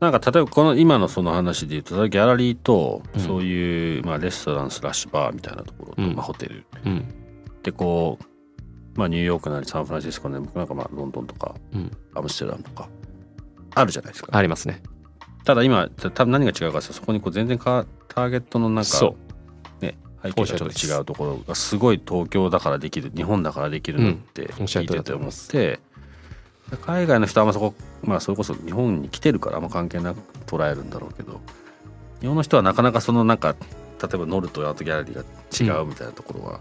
[0.00, 3.20] なんか例えばこの今のその話で言うとギャラリーとうん。
[3.22, 6.14] そういう、まあ、レストランスラッシュバーみたいなところと、うん。
[6.14, 6.66] まあ、ホテル。
[6.84, 7.04] うん。
[7.62, 12.90] でこう、まあ、ニューヨークなりサンフランシスコなりなんかまあロンドンとかうん、アムステルダムとか
[13.74, 14.36] あるじゃないですか。
[14.36, 14.82] ありますね。
[15.44, 19.00] ただ今多分何が違うかそこにこう全然かターゲットのなんか
[19.80, 25.80] ね背景がちょっと違うところがすごい東京だからできる日本だからできるのって聞いてて思って
[26.80, 31.40] 海外の人はあんまそこまあそれこそ日本に来てるからあんま関係なく捉えるんだろうけど
[32.20, 33.54] 日本の人はなかなかそのなんか
[34.00, 35.22] 例えばノルとアートギャラリーが
[35.76, 36.60] 違うみたいなところは、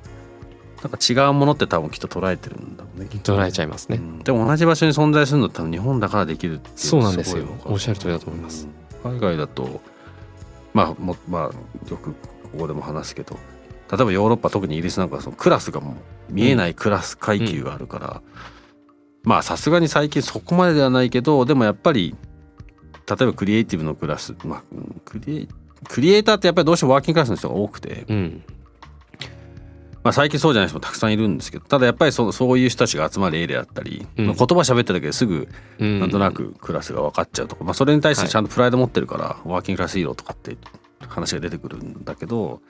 [0.83, 3.97] なんか違うものって多分きっと捉えてるんだろうね捉えちゃいますね。
[3.97, 4.19] うん。
[4.19, 7.47] でも同じ場所に存在するのって多分日本だからできるっていうのそうなんですよ。
[7.63, 8.67] おっしゃる通りだと思います。
[9.05, 9.11] うん。
[9.11, 9.81] 海外だと
[10.73, 12.17] まあもまあよくこ
[12.59, 13.37] こでも話すけど
[13.91, 15.95] 例えばヨーロッパ特にイギリスなんかはそのクラスがも
[16.29, 18.21] う見えないクラス階級があるから、
[19.23, 22.15] まあさすがに最近そこまでではないけどでもやっぱり
[23.07, 25.47] 例えばクリエイティブのクラス、まあ、うんクリエイ
[25.87, 28.43] クリエイターってやっぱりどうしてもワーキングクラスの人が多くて、うん
[30.03, 35.47] まあ、最近そうじゃない人もたくさんいるんですけどただやっぱりそそういう人たちが集まるエリアだったり、うんまあ言葉喋っただけですぐ
[35.79, 40.57] うんなんとなくクラスが分かっちゃうとか、まあ、それに対してちゃんとプライド持ってるから、ワーキングクラスヒーローとかって
[41.07, 42.61] 話が出てくるんだけど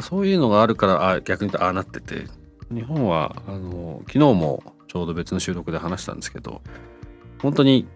[0.00, 2.26] そういうのがあるからあ逆に言うとああなってて
[2.70, 6.62] 日本はあの昨日もちょうど別の収録で話したんですけど
[7.40, 7.86] 本当に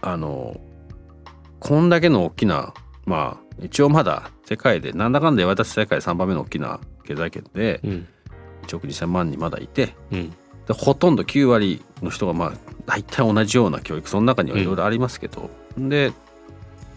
[0.00, 0.60] あの
[1.58, 2.74] こんだけの大きな
[3.06, 8.08] まあ一応まだ世界でなんだかんだ言われたら世界3番目の大きな経済圏でうん。
[8.66, 10.30] 1億2,000万人まだいてうん。
[10.66, 12.52] でほとんど9割の人がまあ
[12.86, 16.12] 大体同じような教育その中にはいろいろありますけど、で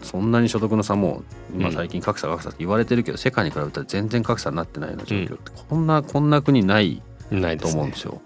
[0.02, 1.22] そんなに所得の差も
[1.54, 1.74] 今うん。
[1.74, 8.20] 最近格差格差って言われてるけど、世界に比べたら全然格差になってないような状況って、こんなこんな国ないと思うんですよ。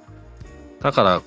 [0.80, 1.22] だから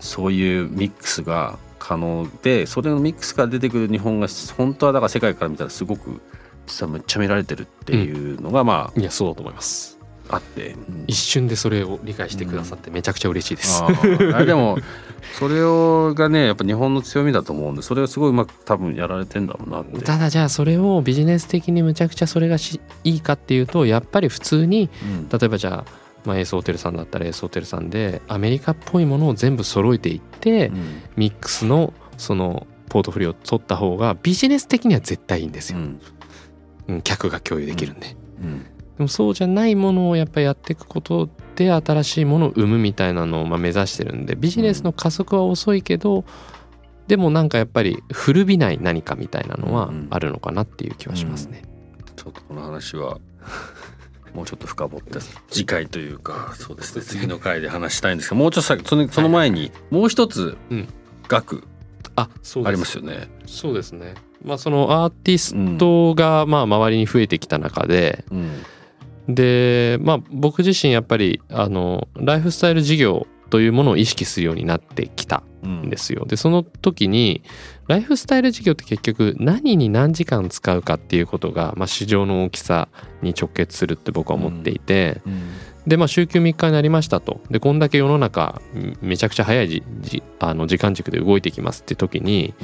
[0.00, 6.20] そういうミックスが可能でそれのミックスから出てくる日本が本当はだから世界から見たらすごく
[6.66, 9.96] 実はめっちゃ見られてるっていうのがまいやそうだと思います。
[10.28, 11.04] ああって、うん。
[11.06, 14.76] 一瞬でそれを理解してくださってめちゃくちゃ嬉しいです、あーあれでも
[15.38, 20.02] それをがねやっぱ日本の強みだと思うんでそれをすごいうまく多分やられてんだろうなって。
[20.02, 25.28] ただじゃあそれをビジネス的にむちゃくちゃそれがしいいかっていうとやっぱり普通にうん。
[25.28, 31.02] 例えばじゃあ、まあ、エースホテルさんだったらエースホテルさんでアメリカっぽいものを全部揃えていって、うん。
[31.16, 36.00] ミックスのそのポートフォリオを取った方がビジネス的には絶対いいんですよ、うん。
[36.88, 38.62] うん客が共有できるんで、うん。
[38.62, 46.24] でもそうじゃないものをやっぱりやっていくことで新しいものを生むみたいなのをまあ目指してるんでビジネスの加速は遅いけど、
[47.06, 51.62] でもなんかやっぱり古びない何かみたいなのはあるのかなっていう気はしますね。
[52.16, 53.18] ちょっとこの話は
[54.36, 55.18] もうちょっと深掘って。
[55.48, 57.02] 次回というかそうですね。
[57.02, 60.88] 次の回で話したいんですけどもうちょっとさそのその前にもう一つうん。
[61.26, 61.64] 額。
[62.16, 62.28] あ
[62.64, 63.28] ありますよね。
[63.46, 64.14] そうですね。
[64.44, 69.34] まあそのアーティストがまあ周りに増えてきた中で、うん。
[69.34, 76.24] でまあ僕自身やっぱりあのライフスタイル事業というものを意識するようになってきたんですよ。
[76.26, 77.42] でその時に
[77.88, 82.88] ライフスタイル事業って結局何に何時間使うかっていうことが、まあ、市場の大きさ
[83.22, 85.32] に直結するって僕は思っていて、うん。
[85.32, 85.40] うん、
[85.86, 87.40] でまあ週休3日になりましたと。
[87.50, 88.60] でこんだけ世の中
[89.00, 92.54] めちゃくちゃ早いじあの時間軸で動いてきますって時に、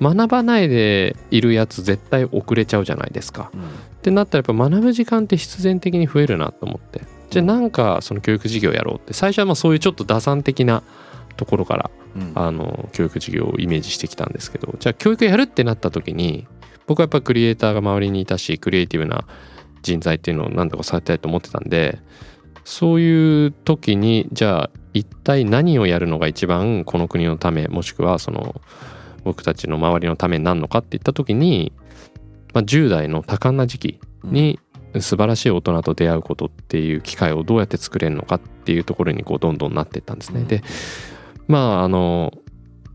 [0.00, 3.50] うん、学ばないでいるやつ絶対遅れちゃうじゃないですか。
[3.54, 7.02] ってなったらやっぱ学ぶ時間って必然的に増えるなと思って
[7.32, 10.82] じゃあなんかその教育事業やろうって最初はまあそういうちょっと打算的な
[11.38, 16.46] ところから、うん、あの教育事業をイメージしてきたんですけどじゃあ教育やるってなった時に
[16.86, 19.24] 僕はやっぱクリエイターが周りにいたしクリエイティブな
[19.80, 21.98] 人材っていうのを何とかされたいと思ってたんで
[22.64, 28.60] そういう時にじゃあ一体何をやるのが一番この国のためもしくはその
[29.24, 31.72] 僕たちの周りのためになるのかっていった時に、
[32.52, 34.60] まあ、10代の多感な時期に
[35.00, 40.44] 素晴らしい大人と出会うことっていう機会をどうやって作れるのかっていうところにこうどんどんなっていったんですね。
[40.44, 40.62] で
[41.48, 42.32] まああの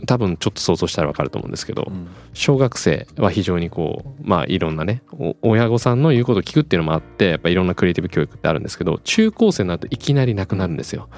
[0.06, 1.92] 多分ちょっと想像したら分かると思うんですけど、
[2.34, 5.02] 小学生は非常にこうまあいろんなね
[5.42, 11.10] 親御さんの言うことを聞くっていうのもあってやっぱいろんなクリエイティブ教育ってあるんですけど中高生になるといきなりなくなるんですよ。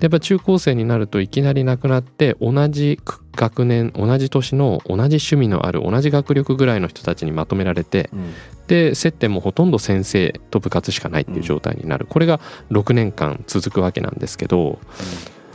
[0.00, 2.98] でやっぱ中高生になるといきなりなくなって同じ
[3.36, 8.34] 学年同じ年の同じ趣味のある同じ学力ぐらいの人たちにまとめられて、うん、
[8.66, 14.78] で接点もほとんど先生と部活しかないっていう状態になる、これが6年間続くわけなんですけど、うん、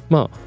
[0.10, 0.38] まあ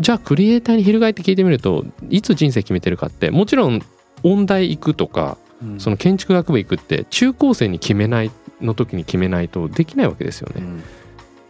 [0.00, 3.80] じゃあクリエイターに翻って聞いてみるといつ人生決めてるかってもちろん
[4.22, 10.62] 音大行くとか、うん、その建築学部行くって中高生に決めないの時に決めないとできないわけですよね。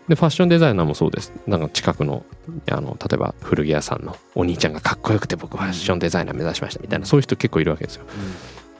[0.08, 1.32] でファッションデザイナーもそうです。
[1.46, 2.24] なんか近くの
[2.70, 8.04] あの例えば古着屋さんのお兄ちゃんがかっこよくて僕ファッションデザイナー目指しましたみたいなそういう人結構いるわけですよ。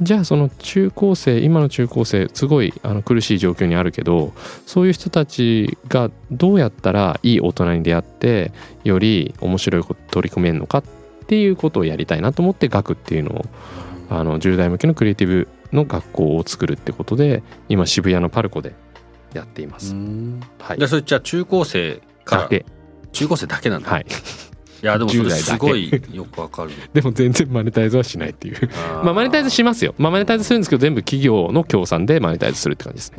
[0.01, 4.33] うん、じゃあその中高生今の中高生すごいあの苦しい状況にあるけど
[4.67, 8.53] そういう人たちがどうやったらいい大人に出会って
[8.83, 10.85] より面白いこと取り組めるのかっ
[11.27, 13.45] ていうことをやりたいなと思って学っていうのを
[14.11, 18.75] あの10代向けのクリエイティブの学校を作るってことで今渋谷のパルコで
[19.35, 19.95] やっています。
[20.59, 22.61] はい、でそれじゃあ中高生から
[23.13, 23.91] 中高生だけなんだ。
[23.91, 24.07] はい。
[24.83, 26.71] いやでもそれすごいよくわかる。
[26.93, 28.71] でも全然マネタイズはしないっていう。
[29.05, 29.95] まあマネタイズしますよ。
[29.97, 33.17] まあマネタイズするんですけど全部企業の協賛でマネタイズするって感じですね。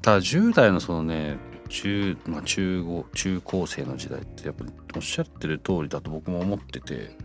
[0.00, 7.16] ただ10代のそのね中まあ中高中高生の時代ってやっぱりおっしゃってる通りだと僕も思ってて。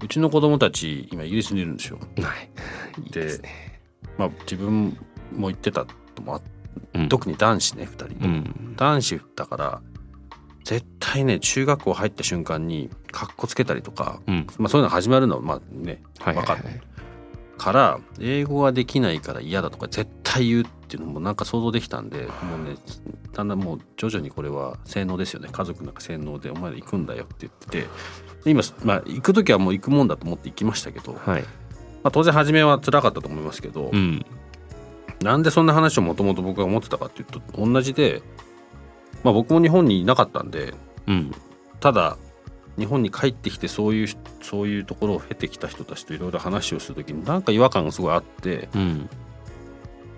[0.00, 1.98] うちの子供たち今イギリスにいるんですよ。
[2.22, 3.10] はい。
[3.10, 3.80] で、ね、
[4.16, 4.96] まあ自分
[5.34, 6.42] も言ってたともあっ
[6.94, 9.82] うん、特に男子ね2人で、うん、男子だから
[10.64, 16.64] 絶対ね中学校入った瞬間にかっこつけたりとか、うん、まあ、そういうの始まるのはまあね分かる、
[17.58, 22.76] から英語ができないから嫌だとか絶対言うっていうのもなんか想像できたんでもうね
[23.32, 25.48] だんだんもう徐々にこれは洗脳ですよね。
[25.50, 31.48] 家族なんか洗脳でお前ら行くんだよって言ってて今、まあ、行く時はもう行くもんだと思って行きましたけど、はい、ま
[32.04, 34.24] あ、当然初めは辛かったと思いますけど、うん、
[35.22, 38.22] なんでそんな話をもともと僕が思ってたかっていうと同じで、
[39.24, 40.74] まあ、僕も日本にいなかったんで、
[41.06, 41.32] うん、
[41.80, 42.16] ただ
[42.78, 44.08] 日本に帰ってきてそういう
[44.40, 48.68] そういうところを経てきた人たちといろいろ話をする時になんか違和感がすごいあって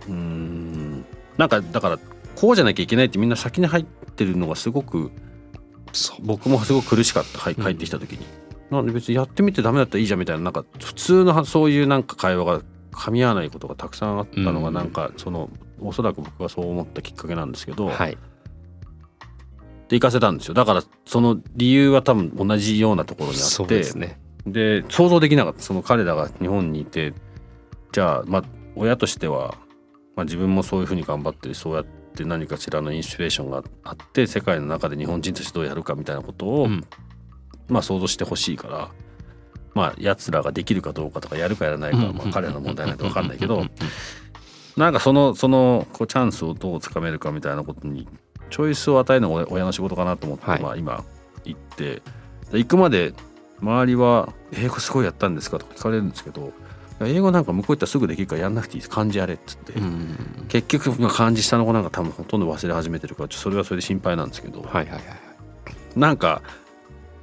[0.09, 1.05] うん。
[1.39, 1.99] なんかだから
[2.37, 5.11] こうじゃなきゃいけないってみんな先に入ってるのがすごく
[6.21, 8.27] 僕もすごく苦しかった、はい、帰ってきた時に。
[8.71, 12.63] なんで別にやってみてダメだったらいいじゃんみたいななんか普通のそういうなんか会話が
[12.93, 18.19] 噛み合わないことがたくさんあったのがなんかそのおそらく僕がそう思ったきっかけなんですけど、はい、
[19.89, 20.55] で行かせたんですよ。
[20.55, 24.21] だからその理由は多分同じようなところにあってで、ね。
[24.47, 25.61] で、想像できなかった。
[25.61, 27.13] その彼らが日本にいて
[27.93, 28.45] じゃあまあ
[28.77, 29.57] 親としては、
[30.17, 36.85] まあ、自分もそういうふうに頑張ってそうやって何かしらのインスピレーションがあって世界の中で日本人としてどうやるかみたいなことを、うん、
[37.69, 38.91] まあ想像してほしいから。
[39.81, 43.65] まあ奴らができるかどうかとかやるかやらないかはまあ彼らの問題なんて分かんないけど
[44.77, 44.93] なん。
[44.93, 48.07] かそのそのこうチャンスをどうつかめるかみたいなことに
[48.51, 51.05] チョイスを与えるのが親の仕事かなと思って、はい、まあ今
[51.45, 52.03] 行って
[52.53, 53.15] 行くまで
[53.61, 55.35] 周りは「英語すごいやったん。
[55.35, 56.11] ですか?」とか聞かれるん。
[56.11, 56.53] ですけど
[57.03, 57.45] 英語なん。
[57.47, 58.55] か向こう行ったらすぐできるからやん。
[58.55, 59.73] なくていい漢字やれっつって、
[60.49, 61.85] 結局漢字下の子なん。
[61.85, 62.41] か多分ほとん。
[62.43, 64.29] ど忘れ始めてるからそれはそれで心配なん。
[64.29, 65.03] ですけど、はいはいはい、
[65.97, 66.17] なん。
[66.19, 66.43] か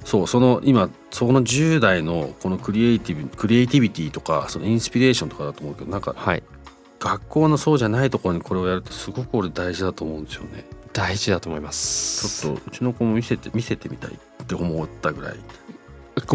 [0.08, 6.42] そうその今その10代のこのクリエイティブクリエイティビティとかそのインスピレーションとかだと思うけどなんか、はい、
[6.98, 10.64] 学校のそうじゃないところにこれをやるってすごく俺大事だと思うんですよね。
[10.94, 12.40] 大事だと思います。
[12.40, 15.36] ちょっとうちの子も見せて見せてみたいって思ったぐらい。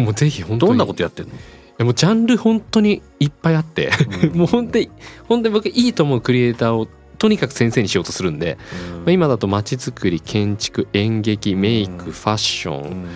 [0.00, 1.84] もうぜひ本当にどんなことやってんの？
[1.84, 3.90] もうジャンル本当にいっぱいあって、
[4.22, 4.88] うん、もう本当に
[5.28, 6.86] 本当に僕いいと思うクリエイターを
[7.18, 8.56] とにかく先生にしようとするんで、
[8.98, 13.08] まあ、今だと街づくり建築演劇メイクファッション、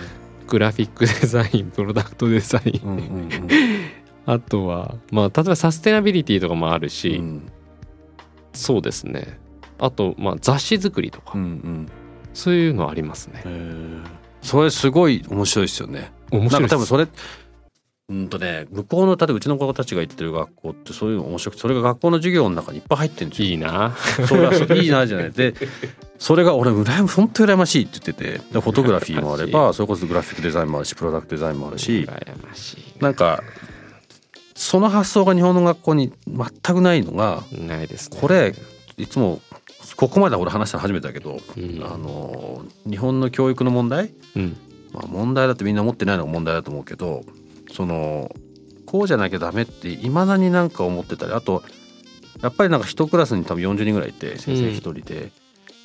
[0.49, 3.39] グラフィックデザイン プロダクトデザイン、
[4.25, 7.21] あとはまあ例えばサステナビリティとかもあるし、
[8.53, 9.39] そうですね。
[9.77, 11.37] あとまあ雑誌作りとか、
[12.33, 13.43] そういうのありますね。
[14.41, 16.11] それすごい面白いですよね。
[16.31, 17.07] 面白い多分それ
[18.09, 23.47] うんとね向こうの例えばうちの子たちが行ってる学校ってそういうの面白くてそれが学校の授業の中にいっぱい入ってるんですよ。
[23.49, 23.95] いいな。
[24.27, 25.31] それはそれいいなじゃない。
[25.31, 25.53] で
[26.17, 28.53] それが俺羨ま本当羨ましいって言ってて。
[28.53, 32.07] でフォトグラフィーもあればそれこそグラフィックデザインもあるしプロダクトデザインもあるし
[32.99, 33.43] なんか
[34.55, 38.53] その発想が日本の学校に全くないのがないです、ね、これ
[38.97, 39.39] いつも
[39.95, 44.57] ここまで俺話したの初めてだけど、うん、あの日本の教育の問題、うん、
[44.91, 47.23] まあ、問題だってみんな思ってないのが問題だと思うけど
[47.71, 48.31] その
[48.85, 51.63] こうじゃなきゃダメっていまだになんか思ってたりあと
[52.41, 55.31] やっぱりなんか一クラスに多分40人ぐらいいて先生一人で、うん、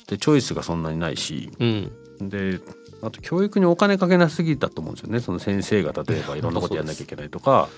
[0.07, 1.91] でチョイスがそんなにないし、うん、
[2.29, 2.59] で
[3.01, 5.19] あと教育にお金かけなすぎたと思うんですよね。
[5.19, 7.69] その先生が例えばいろんなことやんなきゃいけないとか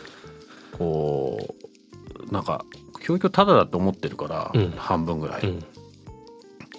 [0.78, 1.55] こ
[2.30, 2.64] うなんか
[3.01, 5.64] 教育をただだと思ってるから、うん、半分ぐらい、うん、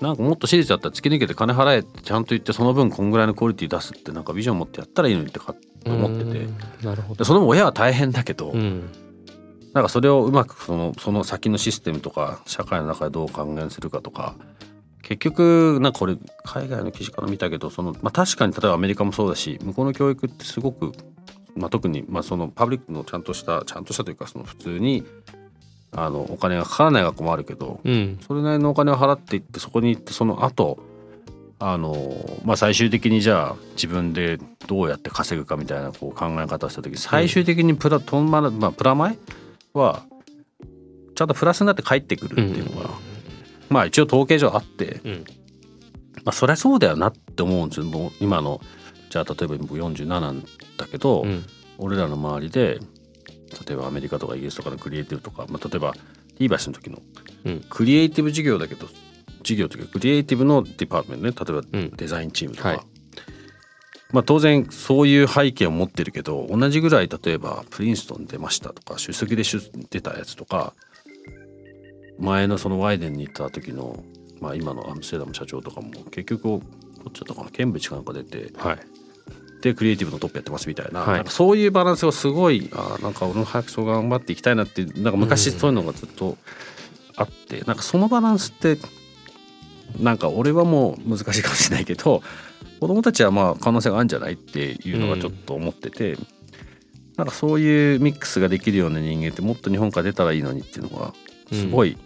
[0.00, 6.46] なんかもっと私立だったら突き抜けて金払えってちゃんと言ってその分こんぐらいのクオリティ出すってなんかビジョン持ってやったらいいのにってか思ってて。
[6.84, 7.24] なるほど。
[7.24, 8.90] その親は大変だけど、うん、
[9.72, 14.34] なんかそれをうまくそのその先のシステムとか社会の中でどう還元するかとか
[15.02, 20.92] 結局なんかこれ海外の記事から見たけどその、まあ、確かに例えばアメリカもそうだし向こうの教育ってすごく、
[21.54, 25.04] まあ、特にまあそのパブリックのちゃんとしたちゃんとしたというかその普通に
[25.92, 30.78] あのお金がかからない学校もあるけど、うん、それなりのお金を払っていってそこに行ってその後
[31.58, 31.94] あの
[32.44, 39.18] まあ最終的にじゃあ自分でどうやって稼ぐかみたいなこう考え方をした時最終的にプラ,、トンマまあ、プラマイ
[39.72, 40.02] は
[41.16, 42.94] ちゃんとプラスになって帰ってくるっていうのが、うん、
[43.70, 45.24] まあ一応統計上あって、うん、
[46.24, 47.86] まあそりゃそうだよなって思うんですよ。
[47.86, 48.60] もう今の
[49.10, 50.44] じゃあ例えば僕47
[50.76, 51.24] だけど、
[51.78, 52.78] 俺らの周りで
[53.66, 55.94] 例えばアメリカとかイギリスとかのクリエイティブとか、まあ、例えば
[56.38, 57.00] リーバイスの時の
[57.68, 58.86] クリエイティブ事業だけど、
[59.42, 61.60] 事業というかクリエイティブの department ね。
[61.62, 62.86] 例えばデザインチームとか、うんはい、
[64.12, 69.42] まあ、当然そういう背景を持ってるけど同じぐらい例えばプリンストン出ましたとか首席で
[69.90, 70.74] 出たやつとか
[72.18, 74.02] 前のそのワイデンに行った時の、
[74.40, 76.62] まあ、今のアムステルダム社長とかも結局こ
[77.08, 78.78] っちだったかなケンブリッジかなんか出て、はい、
[79.60, 81.00] でクリエイティブのトップやってますみたいな。
[81.00, 86.36] はい、なんかそういうバランスがすごいあなんか俺も早くそう頑張っていきたいなってなんか昔そういうのがずっと
[87.16, 88.78] あって、うん、なんかそのバランスって
[89.98, 92.22] なんか俺はもう難しいかもしれないけど
[92.80, 96.26] 子供たちはまあ可能性があるんじゃないっていうのがちょっと思ってて、うん、
[97.16, 101.12] なんかそういうミックスができるような人間ってもっと日本から出たらいいのにっていうのが
[101.52, 101.96] すごい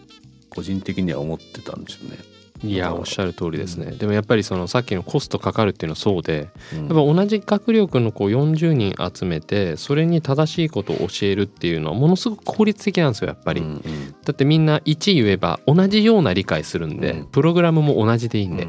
[0.49, 2.32] 個人的には思ってたんですよね。
[2.65, 13.83] いやおっしゃる通りですね、うん、でもやっぱりそのさっきのコストかかるっていうのはそうで、うん、やっぱ同じ学力のこう40人集めてそれに正しいことを教えるっていうのはものすごく効率的なんですよやっぱり、うんうん、
[14.25, 18.69] だってみんな1言えば同じような理解するんで、プログラムも同じでいいんで、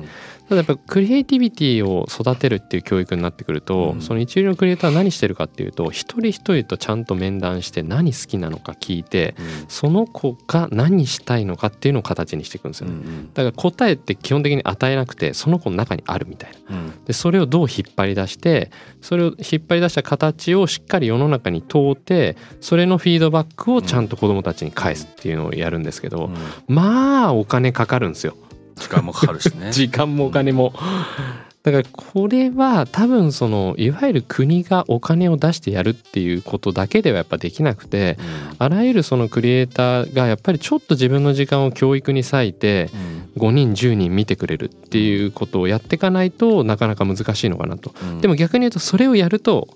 [0.54, 18.70] ただやっぱクリエイティビティを育てるっていう教育になってくると、うん、その一流のクリエイターは何してるかっていうと一人一人とちゃんと面談して何好きなのか聞いて、うん、その子が何したいのかっていうのを形にしていくんですよね、うんうん、だから答えって基本的に与えなくてその子の中にあるみたいな、うん、でそれをどう引っ張り出して
[19.02, 26.30] それを引っ張り出した形をしっかり世の中に通ってそれのフィードバックをちゃんと子どもたちに返すっていうのをやるんですけど、
[26.68, 28.36] まあお金かかるんですよ。
[28.76, 29.72] 時間もかかるしね。
[29.74, 30.74] 時間もお金も、
[31.64, 42.90] だからこれは多分そのいわゆる国がお金を出してやるっていうことだけではやっぱできなくて、うん、あらゆるそのクリエイターがやっぱりちょっと自分の時間を教育に割いて
[43.38, 49.70] 5人10人見てくれるっていうことをやっていかないとなかなか難しいのかなと、うん、でも逆に言うとそれをやると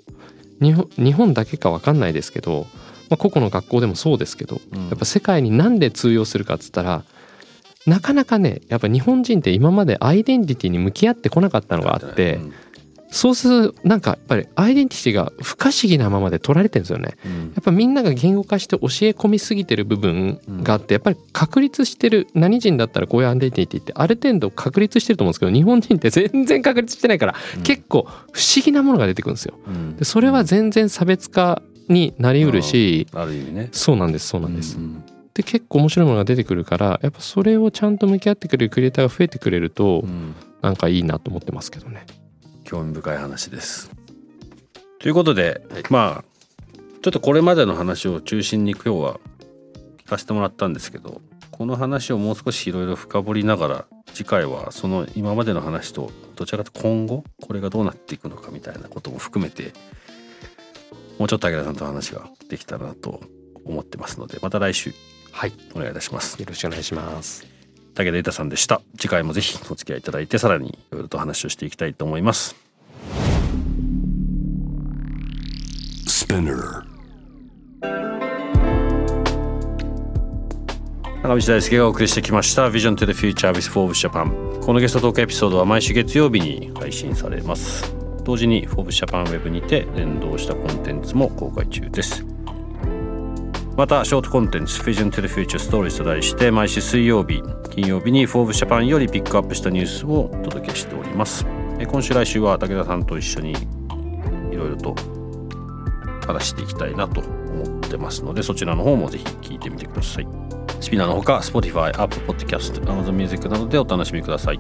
[0.62, 2.68] 日本日本だけか分かんないですけど、
[3.10, 7.06] まあ、個々の学校でもそうですけど、うん、やっぱ世界に何で通用するかっつったら
[7.88, 12.40] なかなかねやっぱ日本人って今までアイデンティティに向き合ってこなかったのがあって、
[13.10, 29.54] そうするとなんかやっぱりアイデンティティが不可思議なままで取られてるんですよね、うん、やっぱみんなが言語化して教え込みすぎてる部分があってやっぱり確立してる何人だったらこういうアイデンティティってある程度確立してると思うんですけど日本人って全然確立してないから、結構不思議なものが出てくるんですよ。
[29.98, 33.70] でそれは全然差別化になりうるし、ある意味ね。
[33.72, 34.78] そうなんですそうなんです。
[34.78, 35.04] うん
[35.38, 40.34] で結構面白いものが出てくるからやっぱそれをちゃんと向き合ってくれるクリエイターが増えてくれると、うん、
[40.64, 42.08] なんかいいなと思ってますけどね。
[42.64, 43.92] 興味深い話です。
[44.98, 46.38] ということで、はい、まあ
[47.04, 49.20] ちょっとこれまでの話を中心に今日は
[49.98, 51.22] 聞かせてもらったんですけど
[51.52, 53.86] この話をもう少しいろいろ深掘りながら
[54.16, 59.74] 次回はその今までの話とどちらかと今後これがどうなっていくのかみたいなことも含めて
[61.20, 63.22] もうちょっと武田さんと話ができたらなと
[63.66, 64.96] 思ってますのでまた来週
[65.32, 66.40] はいお願いいたします。
[66.40, 67.46] よろしくお願いします。
[67.96, 68.82] 武田さんでした。
[68.98, 72.56] 次回もぜひお付き合いいただいてさらにいろいろと話をしていきたいと思います。
[76.08, 76.84] Spinner.
[81.24, 87.94] 中道大輔がお送りしてきました Vision to the Future with Forbes Japan このゲストトークエピソードは毎週月曜日に配信されます。
[88.24, 92.26] 同時に Forbes Japan Web にて連動したコンテンツも公開中です
[93.78, 101.46] またショートコンテンツ Vision to the Future Stories と題して毎週水曜日金曜日に Forbes Japan よりピックアップしたニュースをお届けしております。
[101.88, 103.52] 今週来週は武田さんと一緒に
[104.52, 104.96] いろいろと
[106.26, 110.28] 話していきたいなと思ってますのでそちらの方もぜひ聞いてみてください。
[110.80, 114.60] スピナーのほか Spotify、Apple Podcast、Amazon Music などでお楽しみください。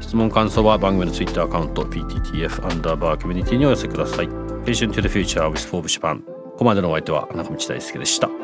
[0.00, 4.26] 質問感想は番組の Twitter アカウント PTTF アンダーバーコミュニティにお寄せください。
[4.64, 8.43] Vision to the Future with Forbes Japan ここまでのお相手は中道大輔でした。